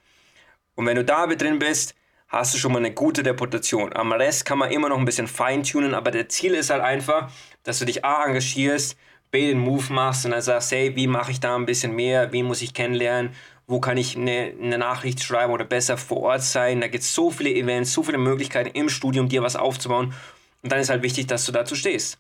[0.74, 1.94] Und wenn du da drin bist,
[2.28, 3.94] hast du schon mal eine gute Reputation.
[3.94, 7.30] Am Rest kann man immer noch ein bisschen feintunen, aber der Ziel ist halt einfach,
[7.62, 8.96] dass du dich A engagierst,
[9.32, 12.46] den Move machst und dann sagst, hey, wie mache ich da ein bisschen mehr, wen
[12.46, 13.34] muss ich kennenlernen,
[13.66, 16.80] wo kann ich eine, eine Nachricht schreiben oder besser vor Ort sein.
[16.80, 20.14] Da gibt es so viele Events, so viele Möglichkeiten im Studium, dir was aufzubauen.
[20.62, 22.18] Und dann ist halt wichtig, dass du dazu stehst.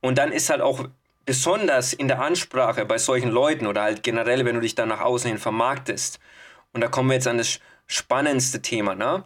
[0.00, 0.88] Und dann ist halt auch
[1.26, 5.00] besonders in der Ansprache bei solchen Leuten oder halt generell, wenn du dich dann nach
[5.00, 6.18] außen hin vermarktest.
[6.72, 9.24] Und da kommen wir jetzt an das spannendste Thema, ne?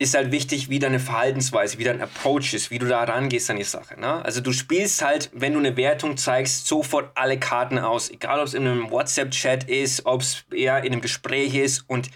[0.00, 3.58] Ist halt wichtig, wie deine Verhaltensweise, wie dein Approach ist, wie du da rangehst an
[3.58, 4.00] die Sache.
[4.00, 4.24] Ne?
[4.24, 8.10] Also du spielst halt, wenn du eine Wertung zeigst, sofort alle Karten aus.
[8.10, 11.84] Egal, ob es in einem WhatsApp-Chat ist, ob es eher in einem Gespräch ist.
[11.86, 12.10] Und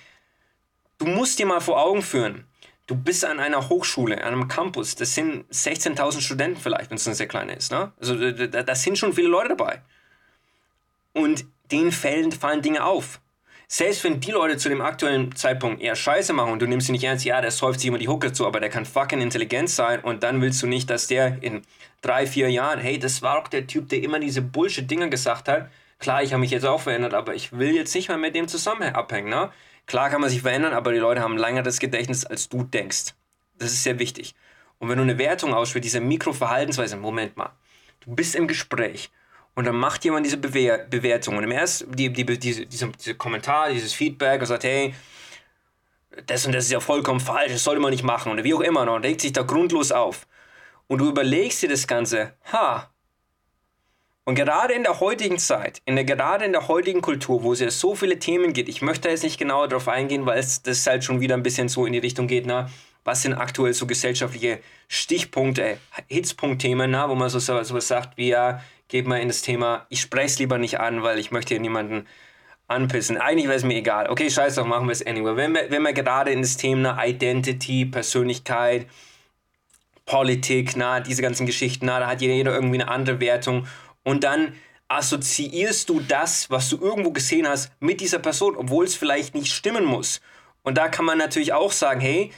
[0.97, 2.47] du musst dir mal vor Augen führen,
[2.87, 4.94] du bist an einer Hochschule, an einem Campus.
[4.94, 7.70] Das sind 16.000 Studenten vielleicht, wenn es eine sehr kleine ist.
[7.70, 7.92] Ne?
[8.01, 9.83] Also da, da sind schon viele Leute dabei.
[11.12, 13.20] Und denen fallen, fallen Dinge auf
[13.77, 16.93] selbst wenn die Leute zu dem aktuellen Zeitpunkt eher Scheiße machen und du nimmst sie
[16.93, 19.69] nicht ernst, ja, der säuft sich immer die Hucke zu, aber der kann fucking intelligent
[19.69, 21.63] sein und dann willst du nicht, dass der in
[22.01, 25.71] drei, vier Jahren, hey, das war doch der Typ, der immer diese Bullshit-Dinger gesagt hat.
[25.99, 28.47] Klar, ich habe mich jetzt auch verändert, aber ich will jetzt nicht mehr mit dem
[28.47, 29.51] zusammen abhängen, ne?
[29.87, 33.15] Klar kann man sich verändern, aber die Leute haben länger das Gedächtnis, als du denkst.
[33.59, 34.37] Das ist sehr wichtig.
[34.79, 37.51] Und wenn du eine Wertung ausführst, diese Mikroverhaltensweise, Moment mal,
[38.05, 39.11] du bist im Gespräch
[39.55, 41.37] und dann macht jemand diese Bewer Bewertung.
[41.37, 44.95] Und im ersten, die, die, diese, diese, diese Kommentar, dieses Feedback und sagt, hey,
[46.27, 48.33] das und das ist ja vollkommen falsch, das sollte man nicht machen.
[48.33, 50.27] Oder wie auch immer noch, und regt sich da grundlos auf.
[50.87, 52.90] Und du überlegst dir das Ganze, ha.
[54.27, 57.61] Und gerade in der heutigen Zeit, in der, gerade in der heutigen Kultur, wo es
[57.61, 60.87] ja so viele Themen gibt, ich möchte jetzt nicht genauer darauf eingehen, weil es das
[60.87, 62.71] halt schon wieder ein bisschen so in die Richtung geht, na,
[63.05, 65.77] was sind aktuell so gesellschaftliche Stichpunkte,
[66.09, 68.62] Hitzpunktthemen, na, wo man so, so, so sagt wie ja,
[68.94, 71.61] geht mal in das Thema, ich spreche es lieber nicht an, weil ich möchte hier
[71.61, 72.07] niemanden
[72.68, 73.18] anpissen.
[73.18, 74.09] Eigentlich wäre es mir egal.
[74.09, 75.35] Okay, scheiß doch, machen wir es anyway.
[75.35, 78.87] Wenn wir, wenn wir gerade in das Thema Identity, Persönlichkeit,
[80.07, 83.66] Politik, na, diese ganzen Geschichten, na, da hat jeder irgendwie eine andere Wertung.
[84.04, 84.54] Und dann
[84.87, 89.52] assoziierst du das, was du irgendwo gesehen hast, mit dieser Person, obwohl es vielleicht nicht
[89.52, 90.20] stimmen muss.
[90.62, 92.30] Und da kann man natürlich auch sagen, hey,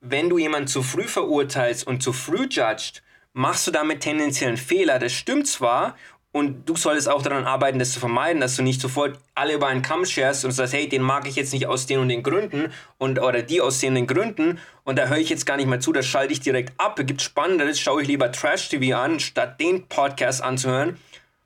[0.00, 4.56] wenn du jemanden zu früh verurteilst und zu früh judgst, machst du damit tendenziell einen
[4.56, 4.98] Fehler.
[4.98, 5.96] Das stimmt zwar
[6.32, 9.66] und du solltest auch daran arbeiten, das zu vermeiden, dass du nicht sofort alle über
[9.66, 12.22] einen Kamm scherst und sagst, hey, den mag ich jetzt nicht aus den und den
[12.22, 15.58] Gründen und oder die aus den und den Gründen und da höre ich jetzt gar
[15.58, 16.98] nicht mehr zu, das schalte ich direkt ab.
[16.98, 20.96] Es gibt Spannenderes, schaue ich lieber Trash TV an, statt den Podcast anzuhören.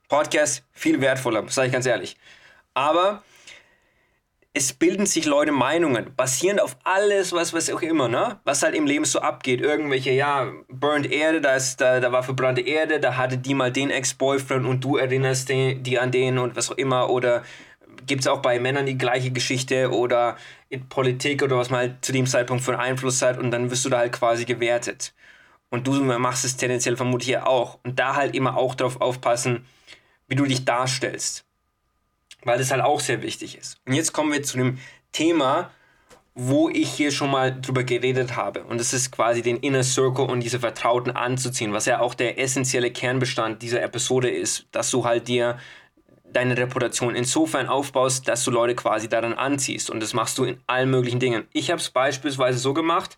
[0.09, 2.17] Podcast viel wertvoller, sage ich ganz ehrlich.
[2.75, 3.25] Aber
[4.57, 8.41] es bilden sich Leute Meinungen, basierend auf alles, was, was auch immer, ne?
[8.45, 9.61] Was halt im Leben so abgeht.
[9.61, 13.71] Irgendwelche, ja, Burned Erde, da, ist, da, da war verbrannte Erde, da hatte die mal
[13.71, 17.11] den Ex-Boyfriend und du erinnerst die, die an den und was auch immer.
[17.11, 17.43] Oder
[18.07, 20.39] gibt es auch bei Männern die gleiche Geschichte oder
[20.71, 23.71] in Politik oder was man halt zu dem Zeitpunkt für einen Einfluss hat und dann
[23.71, 25.13] wirst du da halt quasi gewertet.
[25.69, 27.79] Und du machst es tendenziell vermutlich ja auch.
[27.85, 29.67] Und da halt immer auch darauf aufpassen,
[30.29, 31.46] wie du dich darstellst
[32.47, 33.79] weil das halt auch sehr wichtig ist.
[33.87, 34.79] Und jetzt kommen wir zu dem
[35.13, 35.71] Thema,
[36.35, 38.63] wo ich hier schon mal drüber geredet habe.
[38.65, 42.39] Und das ist quasi den Inner Circle und diese Vertrauten anzuziehen, was ja auch der
[42.39, 45.59] essentielle Kernbestand dieser Episode ist, dass du halt dir
[46.33, 49.91] deine Reputation insofern aufbaust, dass du Leute quasi daran anziehst.
[49.91, 51.49] Und das machst du in allen möglichen Dingen.
[51.53, 53.17] Ich habe es beispielsweise so gemacht,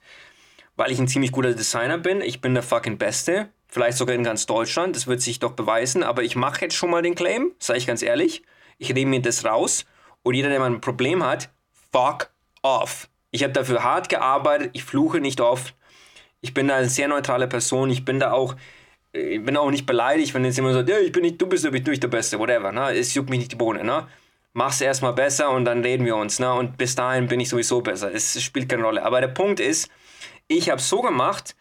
[0.77, 2.21] weil ich ein ziemlich guter Designer bin.
[2.21, 3.49] Ich bin der fucking Beste.
[3.67, 4.95] Vielleicht sogar in ganz Deutschland.
[4.95, 6.05] Das wird sich doch beweisen.
[6.05, 8.43] Aber ich mache jetzt schon mal den Claim, sage ich ganz ehrlich
[8.79, 9.85] ich nehme mir das raus
[10.23, 11.51] und jeder, der mal ein Problem hat,
[11.93, 12.31] fuck
[12.63, 13.09] off.
[13.31, 15.75] Ich habe dafür hart gearbeitet, ich fluche nicht oft.
[16.41, 18.55] Ich bin da eine sehr neutrale Person, ich bin da auch
[19.13, 21.65] ich bin auch nicht beleidigt, wenn jetzt jemand sagt, ja, ich bin nicht, du bist
[21.71, 22.95] nicht der Beste, whatever, ne?
[22.95, 24.07] Es juckt mich nicht die Bohne, ne?
[24.53, 26.53] Mach's erstmal besser und dann reden wir uns, ne?
[26.53, 28.13] Und bis dahin bin ich sowieso besser.
[28.13, 29.03] Es spielt keine Rolle.
[29.05, 29.91] Aber der Punkt ist,
[30.47, 31.57] ich habe so gemacht,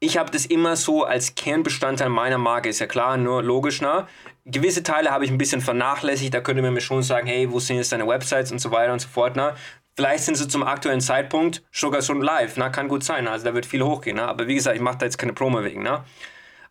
[0.00, 4.06] ich habe das immer so als Kernbestandteil meiner Marke, ist ja klar, nur logisch, ne?
[4.44, 7.60] Gewisse Teile habe ich ein bisschen vernachlässigt, da könnte man mir schon sagen, hey, wo
[7.60, 9.54] sind jetzt deine Websites und so weiter und so fort, ne?
[9.94, 12.70] Vielleicht sind sie zum aktuellen Zeitpunkt sogar schon live, ne?
[12.72, 14.24] Kann gut sein, also da wird viel hochgehen, ne?
[14.26, 16.02] Aber wie gesagt, ich mache da jetzt keine Promo wegen, ne?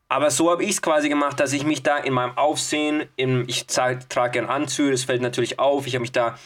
[0.10, 3.48] Aber so habe ich es quasi gemacht, dass ich mich da in meinem Aufsehen, in,
[3.48, 6.38] ich trage gerne Anzüge, das fällt natürlich auf, ich habe mich da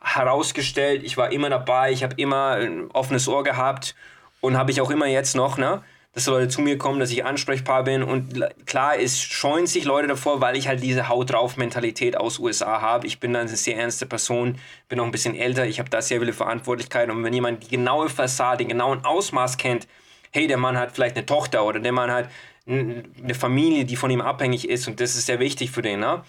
[0.00, 3.94] herausgestellt, ich war immer dabei, ich habe immer ein offenes Ohr gehabt
[4.40, 5.84] und habe ich auch immer jetzt noch, ne?
[6.14, 10.06] Dass Leute zu mir kommen, dass ich ansprechbar bin und klar, es scheuen sich Leute
[10.06, 13.06] davor, weil ich halt diese Haut drauf Mentalität aus USA habe.
[13.06, 16.00] Ich bin dann eine sehr ernste Person, bin auch ein bisschen älter, ich habe da
[16.00, 19.88] sehr viele Verantwortlichkeiten und wenn jemand die genaue Fassade, den genauen Ausmaß kennt,
[20.30, 22.30] hey, der Mann hat vielleicht eine Tochter oder der Mann hat
[22.66, 26.00] eine Familie, die von ihm abhängig ist und das ist sehr wichtig für den.
[26.00, 26.22] Ne?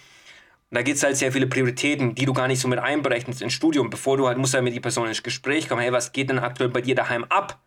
[0.72, 3.54] Da gibt es halt sehr viele Prioritäten, die du gar nicht so mit einberechnest ins
[3.54, 6.30] Studium, bevor du halt, musst halt mit die Person ins Gespräch kommen, hey, was geht
[6.30, 7.60] denn aktuell bei dir daheim ab?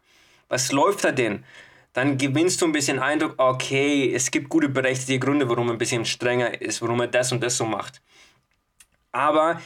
[0.49, 1.45] Was läuft da denn?
[1.93, 5.79] Dann gewinnst du ein bisschen Eindruck, okay, es gibt gute berechtigte Gründe, warum er ein
[5.79, 8.01] bisschen strenger ist, warum er das und das so macht.
[9.13, 9.61] Aber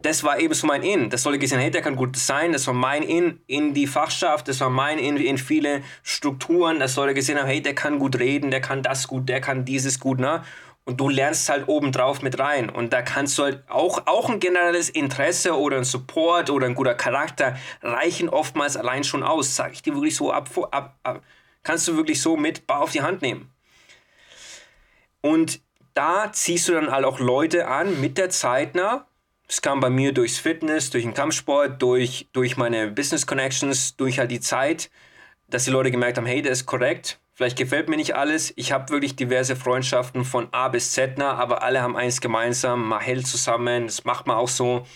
[0.00, 1.10] das war eben so mein In.
[1.10, 2.52] Das sollte gesehen, hey, der kann gut sein.
[2.52, 4.46] Das war mein In in die Fachschaft.
[4.48, 6.78] Das war mein In in viele Strukturen.
[6.78, 9.64] Das sollte gesehen haben, hey, der kann gut reden, der kann das gut, der kann
[9.64, 10.42] dieses gut, ne?
[10.84, 12.70] Und du lernst halt obendrauf mit rein.
[12.70, 16.74] Und da kannst du halt auch, auch ein generelles Interesse oder ein Support oder ein
[16.74, 19.56] guter Charakter reichen oftmals allein schon aus.
[19.56, 21.22] Sag ich dir wirklich so ab, ab, ab
[21.66, 23.50] kannst du wirklich so mit auf die Hand nehmen.
[25.20, 25.60] Und
[25.94, 29.04] da ziehst du dann halt auch Leute an mit der Zeit nach,
[29.48, 34.20] es kam bei mir durchs Fitness, durch den Kampfsport, durch, durch meine Business Connections, durch
[34.20, 34.90] halt die Zeit,
[35.48, 37.18] dass die Leute gemerkt haben, hey, der ist korrekt.
[37.32, 38.52] Vielleicht gefällt mir nicht alles.
[38.56, 42.88] Ich habe wirklich diverse Freundschaften von A bis Z, aber alle haben eins gemeinsam.
[42.88, 44.86] Man hält zusammen, das macht man auch so.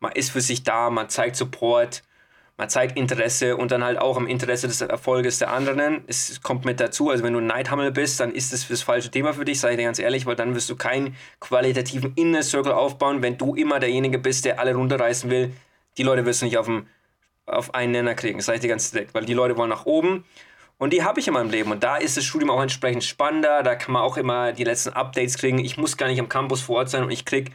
[0.00, 2.02] Man ist für sich da, man zeigt Support
[2.58, 6.02] man zeigt Interesse und dann halt auch am Interesse des Erfolges der anderen.
[6.08, 9.10] Es kommt mit dazu, also wenn du ein Neidhammel bist, dann ist das das falsche
[9.10, 12.42] Thema für dich, sage ich dir ganz ehrlich, weil dann wirst du keinen qualitativen Inner
[12.42, 15.52] Circle aufbauen, wenn du immer derjenige bist, der alle runterreißen will.
[15.98, 16.88] Die Leute wirst du nicht auf, dem,
[17.46, 20.24] auf einen Nenner kriegen, sage ich dir ganz direkt, weil die Leute wollen nach oben
[20.78, 21.70] und die habe ich in meinem Leben.
[21.70, 23.62] Und da ist das Studium auch entsprechend spannender.
[23.62, 25.58] Da kann man auch immer die letzten Updates kriegen.
[25.58, 27.52] Ich muss gar nicht am Campus vor Ort sein und ich kriege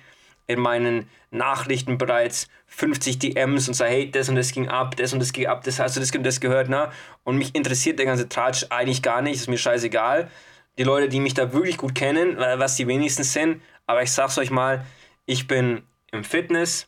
[0.48, 5.14] in meinen Nachrichten bereits 50 DMs und sage, hey, das und das ging ab, das
[5.14, 6.92] und das ging ab, das hast du das und das gehört, ne?
[7.24, 10.30] Und mich interessiert der ganze Tratsch eigentlich gar nicht, ist mir scheißegal.
[10.78, 14.38] Die Leute, die mich da wirklich gut kennen, was die wenigsten sind, aber ich sag's
[14.38, 14.86] euch mal,
[15.26, 16.88] ich bin im Fitness,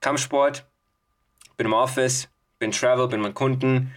[0.00, 0.66] Kampfsport,
[1.56, 2.28] bin im Office,
[2.58, 3.94] bin Travel, bin mit Kunden,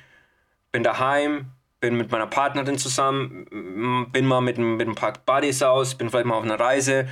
[0.71, 1.47] bin daheim,
[1.79, 6.25] bin mit meiner Partnerin zusammen, bin mal mit, mit ein paar Buddies aus, bin vielleicht
[6.25, 7.07] mal auf einer Reise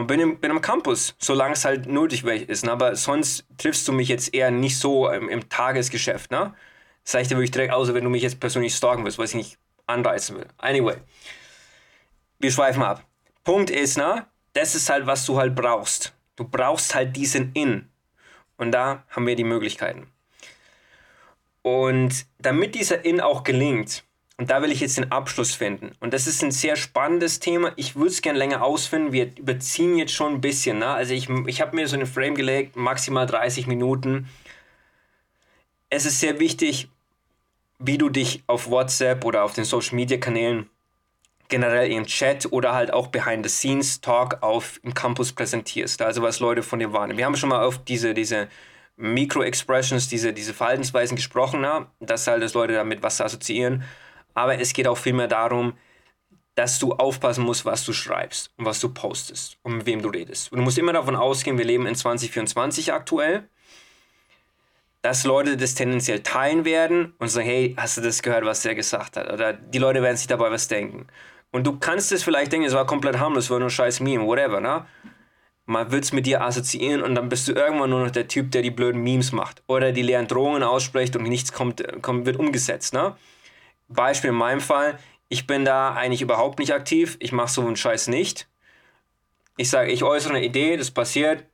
[0.00, 2.64] und bin, im, bin am Campus, solange es halt nötig ist.
[2.64, 2.72] Ne?
[2.72, 6.30] Aber sonst triffst du mich jetzt eher nicht so im, im Tagesgeschäft.
[6.30, 6.54] Ne?
[7.04, 9.30] Das sage ich dir wirklich direkt, außer wenn du mich jetzt persönlich stalken willst, was
[9.30, 10.46] ich nicht anreizen will.
[10.56, 10.96] Anyway,
[12.38, 13.04] wir schweifen ab.
[13.44, 14.26] Punkt ist, ne?
[14.54, 16.14] das ist halt, was du halt brauchst.
[16.36, 17.90] Du brauchst halt diesen In.
[18.56, 20.10] Und da haben wir die Möglichkeiten.
[21.60, 24.02] Und damit dieser In auch gelingt,
[24.40, 25.92] und da will ich jetzt den Abschluss finden.
[26.00, 27.72] Und das ist ein sehr spannendes Thema.
[27.76, 29.12] Ich würde es gerne länger ausfinden.
[29.12, 30.78] Wir überziehen jetzt schon ein bisschen.
[30.78, 30.86] Ne?
[30.86, 34.30] Also ich, ich habe mir so einen Frame gelegt, maximal 30 Minuten.
[35.90, 36.88] Es ist sehr wichtig,
[37.78, 40.70] wie du dich auf WhatsApp oder auf den Social Media Kanälen
[41.50, 46.00] generell im Chat oder halt auch Behind the Scenes Talk auf im Campus präsentierst.
[46.00, 47.18] Also was Leute von dir wahrnehmen.
[47.18, 48.48] Wir haben schon mal auf diese, diese
[48.96, 51.88] Micro-Expressions, diese, diese Verhaltensweisen gesprochen, ne?
[52.00, 53.84] dass halt das Leute damit was assoziieren.
[54.34, 55.74] Aber es geht auch vielmehr darum,
[56.54, 60.08] dass du aufpassen musst, was du schreibst und was du postest und mit wem du
[60.08, 60.52] redest.
[60.52, 63.48] Und du musst immer davon ausgehen, wir leben in 2024 aktuell,
[65.02, 68.74] dass Leute das tendenziell teilen werden und sagen, hey, hast du das gehört, was der
[68.74, 69.32] gesagt hat?
[69.32, 71.06] Oder die Leute werden sich dabei was denken.
[71.52, 74.60] Und du kannst es vielleicht denken, es war komplett harmlos, war nur scheiß Meme, whatever,
[74.60, 74.84] ne?
[75.66, 78.50] Man wird es mit dir assoziieren und dann bist du irgendwann nur noch der Typ,
[78.50, 79.62] der die blöden Memes macht.
[79.68, 83.16] Oder die leeren Drohungen ausspricht und nichts kommt, kommt wird umgesetzt, ne?
[83.90, 84.98] Beispiel in meinem Fall,
[85.28, 88.48] ich bin da eigentlich überhaupt nicht aktiv, ich mache so einen Scheiß nicht.
[89.56, 91.44] Ich sage, ich äußere eine Idee, das passiert,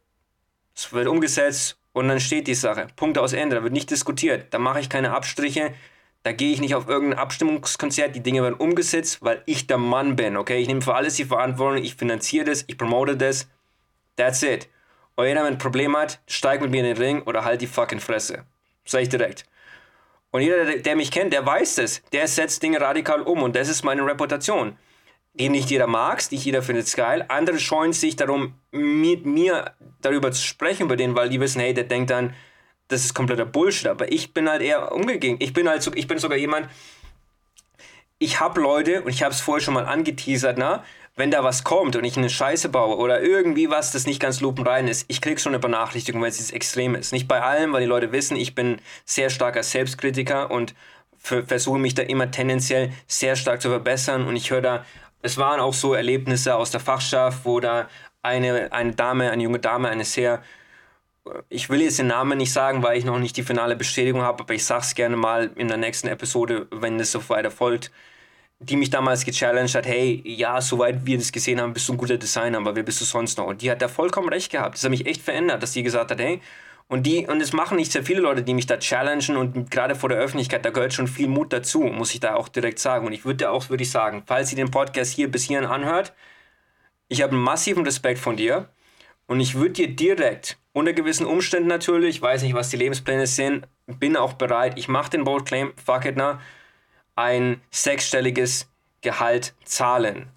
[0.75, 2.87] es wird umgesetzt und dann steht die Sache.
[2.94, 5.75] Punkt aus Ende, da wird nicht diskutiert, da mache ich keine Abstriche,
[6.22, 10.16] da gehe ich nicht auf irgendein Abstimmungskonzert, die Dinge werden umgesetzt, weil ich der Mann
[10.16, 10.59] bin, okay?
[10.59, 13.49] Ich nehme für alles die Verantwortung, ich finanziere das, ich promote das,
[14.16, 14.68] that's it.
[15.14, 17.66] Und jeder, wenn ein Problem hat, steigt mit mir in den Ring oder halt die
[17.66, 18.45] fucking Fresse.
[18.84, 19.47] Sag ich direkt.
[20.37, 22.03] Und jeder, der mich kennt, der weiß das.
[22.12, 24.76] Der setzt Dinge radikal um und das ist meine Reputation.
[25.32, 27.24] die nicht jeder mag, nicht jeder findet es geil.
[27.28, 29.72] Andere scheuen sich darum, mit mir
[30.03, 32.34] darüber zu sprechen, über den, weil die wissen, hey, der denkt dann,
[32.89, 33.87] das ist kompletter Bullshit.
[33.87, 35.37] Aber ich bin halt eher umgekehrt.
[35.41, 36.68] Ich bin halt so, ich bin sogar jemand,
[38.18, 40.84] ich habe Leute, und ich habe es vorher schon mal angeteasert, na,
[41.16, 44.40] wenn da was kommt und ich eine Scheiße baue oder irgendwie was, das nicht ganz
[44.40, 47.12] lupenrein ist, ich krieg schon eine Benachrichtigung, wenn es extrem ist.
[47.12, 50.74] Nicht bei allem, weil die Leute wissen, ich bin sehr starker Selbstkritiker und
[51.18, 54.84] versuche mich da immer tendenziell sehr stark zu verbessern und ich höre da,
[55.22, 57.88] es waren auch so Erlebnisse aus der Fachschaft, wo da
[58.22, 60.42] eine, eine Dame, eine junge Dame, eine sehr
[61.48, 64.44] ich will jetzt den Namen nicht sagen, weil ich noch nicht die finale Bestätigung habe,
[64.44, 67.90] aber ich sag's gerne mal in der nächsten Episode, wenn es so weiter folgt
[68.59, 71.98] die mich damals gechallenged hat, hey, ja, soweit wir das gesehen haben, bist du ein
[71.98, 73.46] guter Designer, aber wer bist du sonst noch?
[73.46, 74.76] Und die hat da vollkommen recht gehabt.
[74.76, 76.40] Das hat mich echt verändert, dass die gesagt hat, hey,
[76.88, 79.96] und die, und es machen nicht sehr viele Leute, die mich da challengen und gerade
[79.96, 83.07] vor der Öffentlichkeit, da gehört schon viel Mut dazu, muss ich da auch direkt sagen.
[83.07, 86.14] Und ich würde auch, würde ich sagen, falls ihr den Podcast hier bis hierhin anhört,
[87.09, 88.68] ich habe einen massiven Respekt von dir
[89.26, 93.66] und ich würde dir direkt, unter gewissen Umständen natürlich, weiß nicht, was die Lebenspläne sind,
[93.86, 96.40] bin auch bereit, ich mache den Bold Claim, fuck it, na,
[97.16, 98.68] ein sechsstelliges
[99.00, 100.28] Gehalt zahlen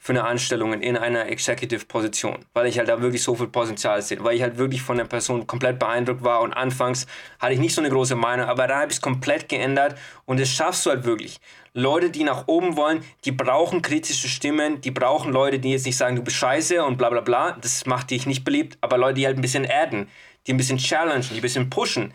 [0.00, 4.22] für eine Anstellung in einer Executive-Position, weil ich halt da wirklich so viel Potenzial sehe,
[4.22, 7.06] weil ich halt wirklich von der Person komplett beeindruckt war und anfangs
[7.40, 10.38] hatte ich nicht so eine große Meinung, aber da habe ich es komplett geändert und
[10.40, 11.40] das schaffst du halt wirklich.
[11.74, 15.96] Leute, die nach oben wollen, die brauchen kritische Stimmen, die brauchen Leute, die jetzt nicht
[15.96, 19.14] sagen, du bist scheiße und bla bla bla, das macht dich nicht beliebt, aber Leute,
[19.14, 20.08] die halt ein bisschen adden,
[20.46, 22.14] die ein bisschen challengen, die ein bisschen pushen,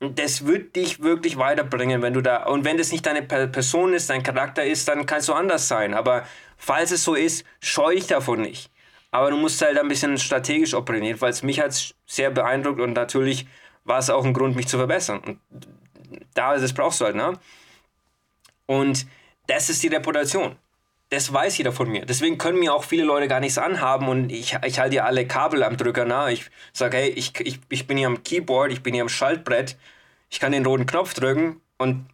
[0.00, 4.10] das wird dich wirklich weiterbringen, wenn du da, und wenn das nicht deine Person ist,
[4.10, 5.94] dein Charakter ist, dann kannst du anders sein.
[5.94, 6.24] Aber
[6.56, 8.70] falls es so ist, scheu dich davon nicht.
[9.10, 12.92] Aber du musst halt ein bisschen strategisch operieren, weil es mich hat sehr beeindruckt und
[12.92, 13.46] natürlich
[13.84, 15.20] war es auch ein Grund, mich zu verbessern.
[15.20, 15.38] Und
[16.34, 17.38] da, das brauchst du halt, ne?
[18.66, 19.06] Und
[19.46, 20.56] das ist die Reputation.
[21.08, 22.04] Das weiß jeder von mir.
[22.04, 25.26] Deswegen können mir auch viele Leute gar nichts anhaben und ich, ich halte ja alle
[25.26, 26.30] Kabel am Drücker nah.
[26.30, 29.76] Ich sage, hey, ich, ich, ich bin hier am Keyboard, ich bin hier am Schaltbrett,
[30.30, 32.06] ich kann den roten Knopf drücken und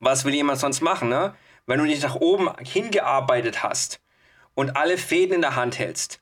[0.00, 1.34] was will jemand sonst machen, ne?
[1.66, 4.00] Wenn du dich nach oben hingearbeitet hast
[4.54, 6.20] und alle Fäden in der Hand hältst,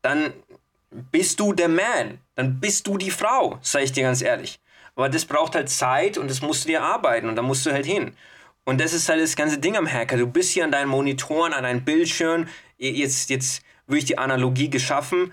[0.00, 0.32] dann
[0.90, 4.58] bist du der Man, dann bist du die Frau, sage ich dir ganz ehrlich.
[4.96, 7.72] Aber das braucht halt Zeit und das musst du dir arbeiten und da musst du
[7.72, 8.16] halt hin.
[8.68, 10.18] Und das ist halt das ganze Ding am Hacker.
[10.18, 12.50] Du bist hier an deinen Monitoren, an deinen Bildschirmen.
[12.76, 15.32] Jetzt, jetzt würde ich die Analogie geschaffen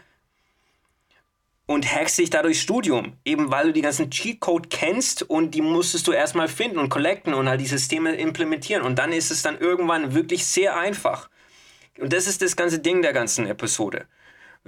[1.65, 3.17] und hackst dich dadurch Studium.
[3.25, 7.33] Eben weil du die ganzen Cheatcode kennst und die musstest du erstmal finden und collecten
[7.33, 8.83] und halt die Systeme implementieren.
[8.83, 11.29] Und dann ist es dann irgendwann wirklich sehr einfach.
[11.99, 14.05] Und das ist das ganze Ding der ganzen Episode.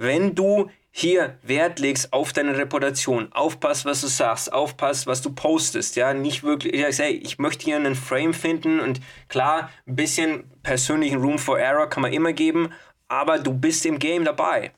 [0.00, 5.34] Wenn du hier Wert legst auf deine Reputation, aufpasst, was du sagst, aufpasst, was du
[5.34, 9.96] postest, ja, nicht wirklich, ich sag, ich möchte hier einen Frame finden und klar, ein
[9.96, 12.72] bisschen persönlichen Room for Error kann man immer geben,
[13.08, 14.70] aber du bist im Game dabei.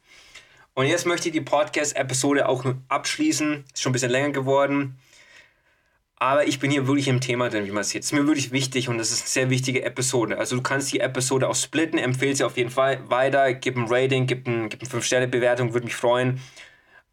[0.72, 4.98] Und jetzt möchte ich die Podcast-Episode auch abschließen, ist schon ein bisschen länger geworden.
[6.22, 8.02] Aber ich bin hier wirklich im Thema drin, wie man sieht.
[8.02, 10.36] Es ist mir wirklich wichtig und das ist eine sehr wichtige Episode.
[10.36, 13.86] Also du kannst die Episode auch splitten, empfehle sie auf jeden Fall weiter, gib ein
[13.88, 16.38] Rating, gib, ein, gib eine 5-Sterne-Bewertung, würde mich freuen.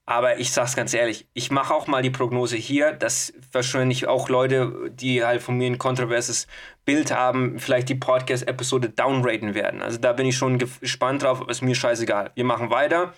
[0.05, 4.27] Aber ich sag's ganz ehrlich, ich mache auch mal die Prognose hier, dass wahrscheinlich auch
[4.27, 6.47] Leute, die halt von mir ein kontroverses
[6.83, 9.81] Bild haben, vielleicht die Podcast-Episode downraten werden.
[9.81, 12.31] Also da bin ich schon gespannt drauf, aber ist mir scheißegal.
[12.35, 13.13] Wir machen weiter.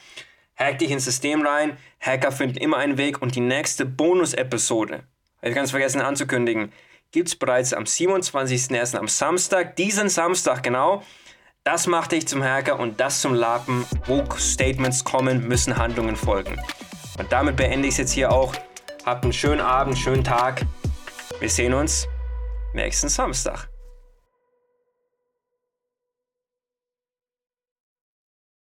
[0.56, 1.78] Hack dich ins System rein.
[2.00, 5.04] Hacker finden immer einen Weg und die nächste Bonus-Episode
[5.42, 6.72] ich ganz vergessen anzukündigen,
[7.12, 8.98] gibt es bereits am 27.01.
[8.98, 11.04] am Samstag, diesen Samstag genau.
[11.64, 13.86] Das macht dich zum Hacker und das zum Lapen.
[14.06, 16.60] Wo Statements kommen, müssen Handlungen folgen.
[17.18, 18.54] Und damit beende ich es jetzt hier auch.
[19.06, 20.66] Habt einen schönen Abend, schönen Tag.
[21.40, 22.08] Wir sehen uns
[22.74, 23.70] nächsten Samstag.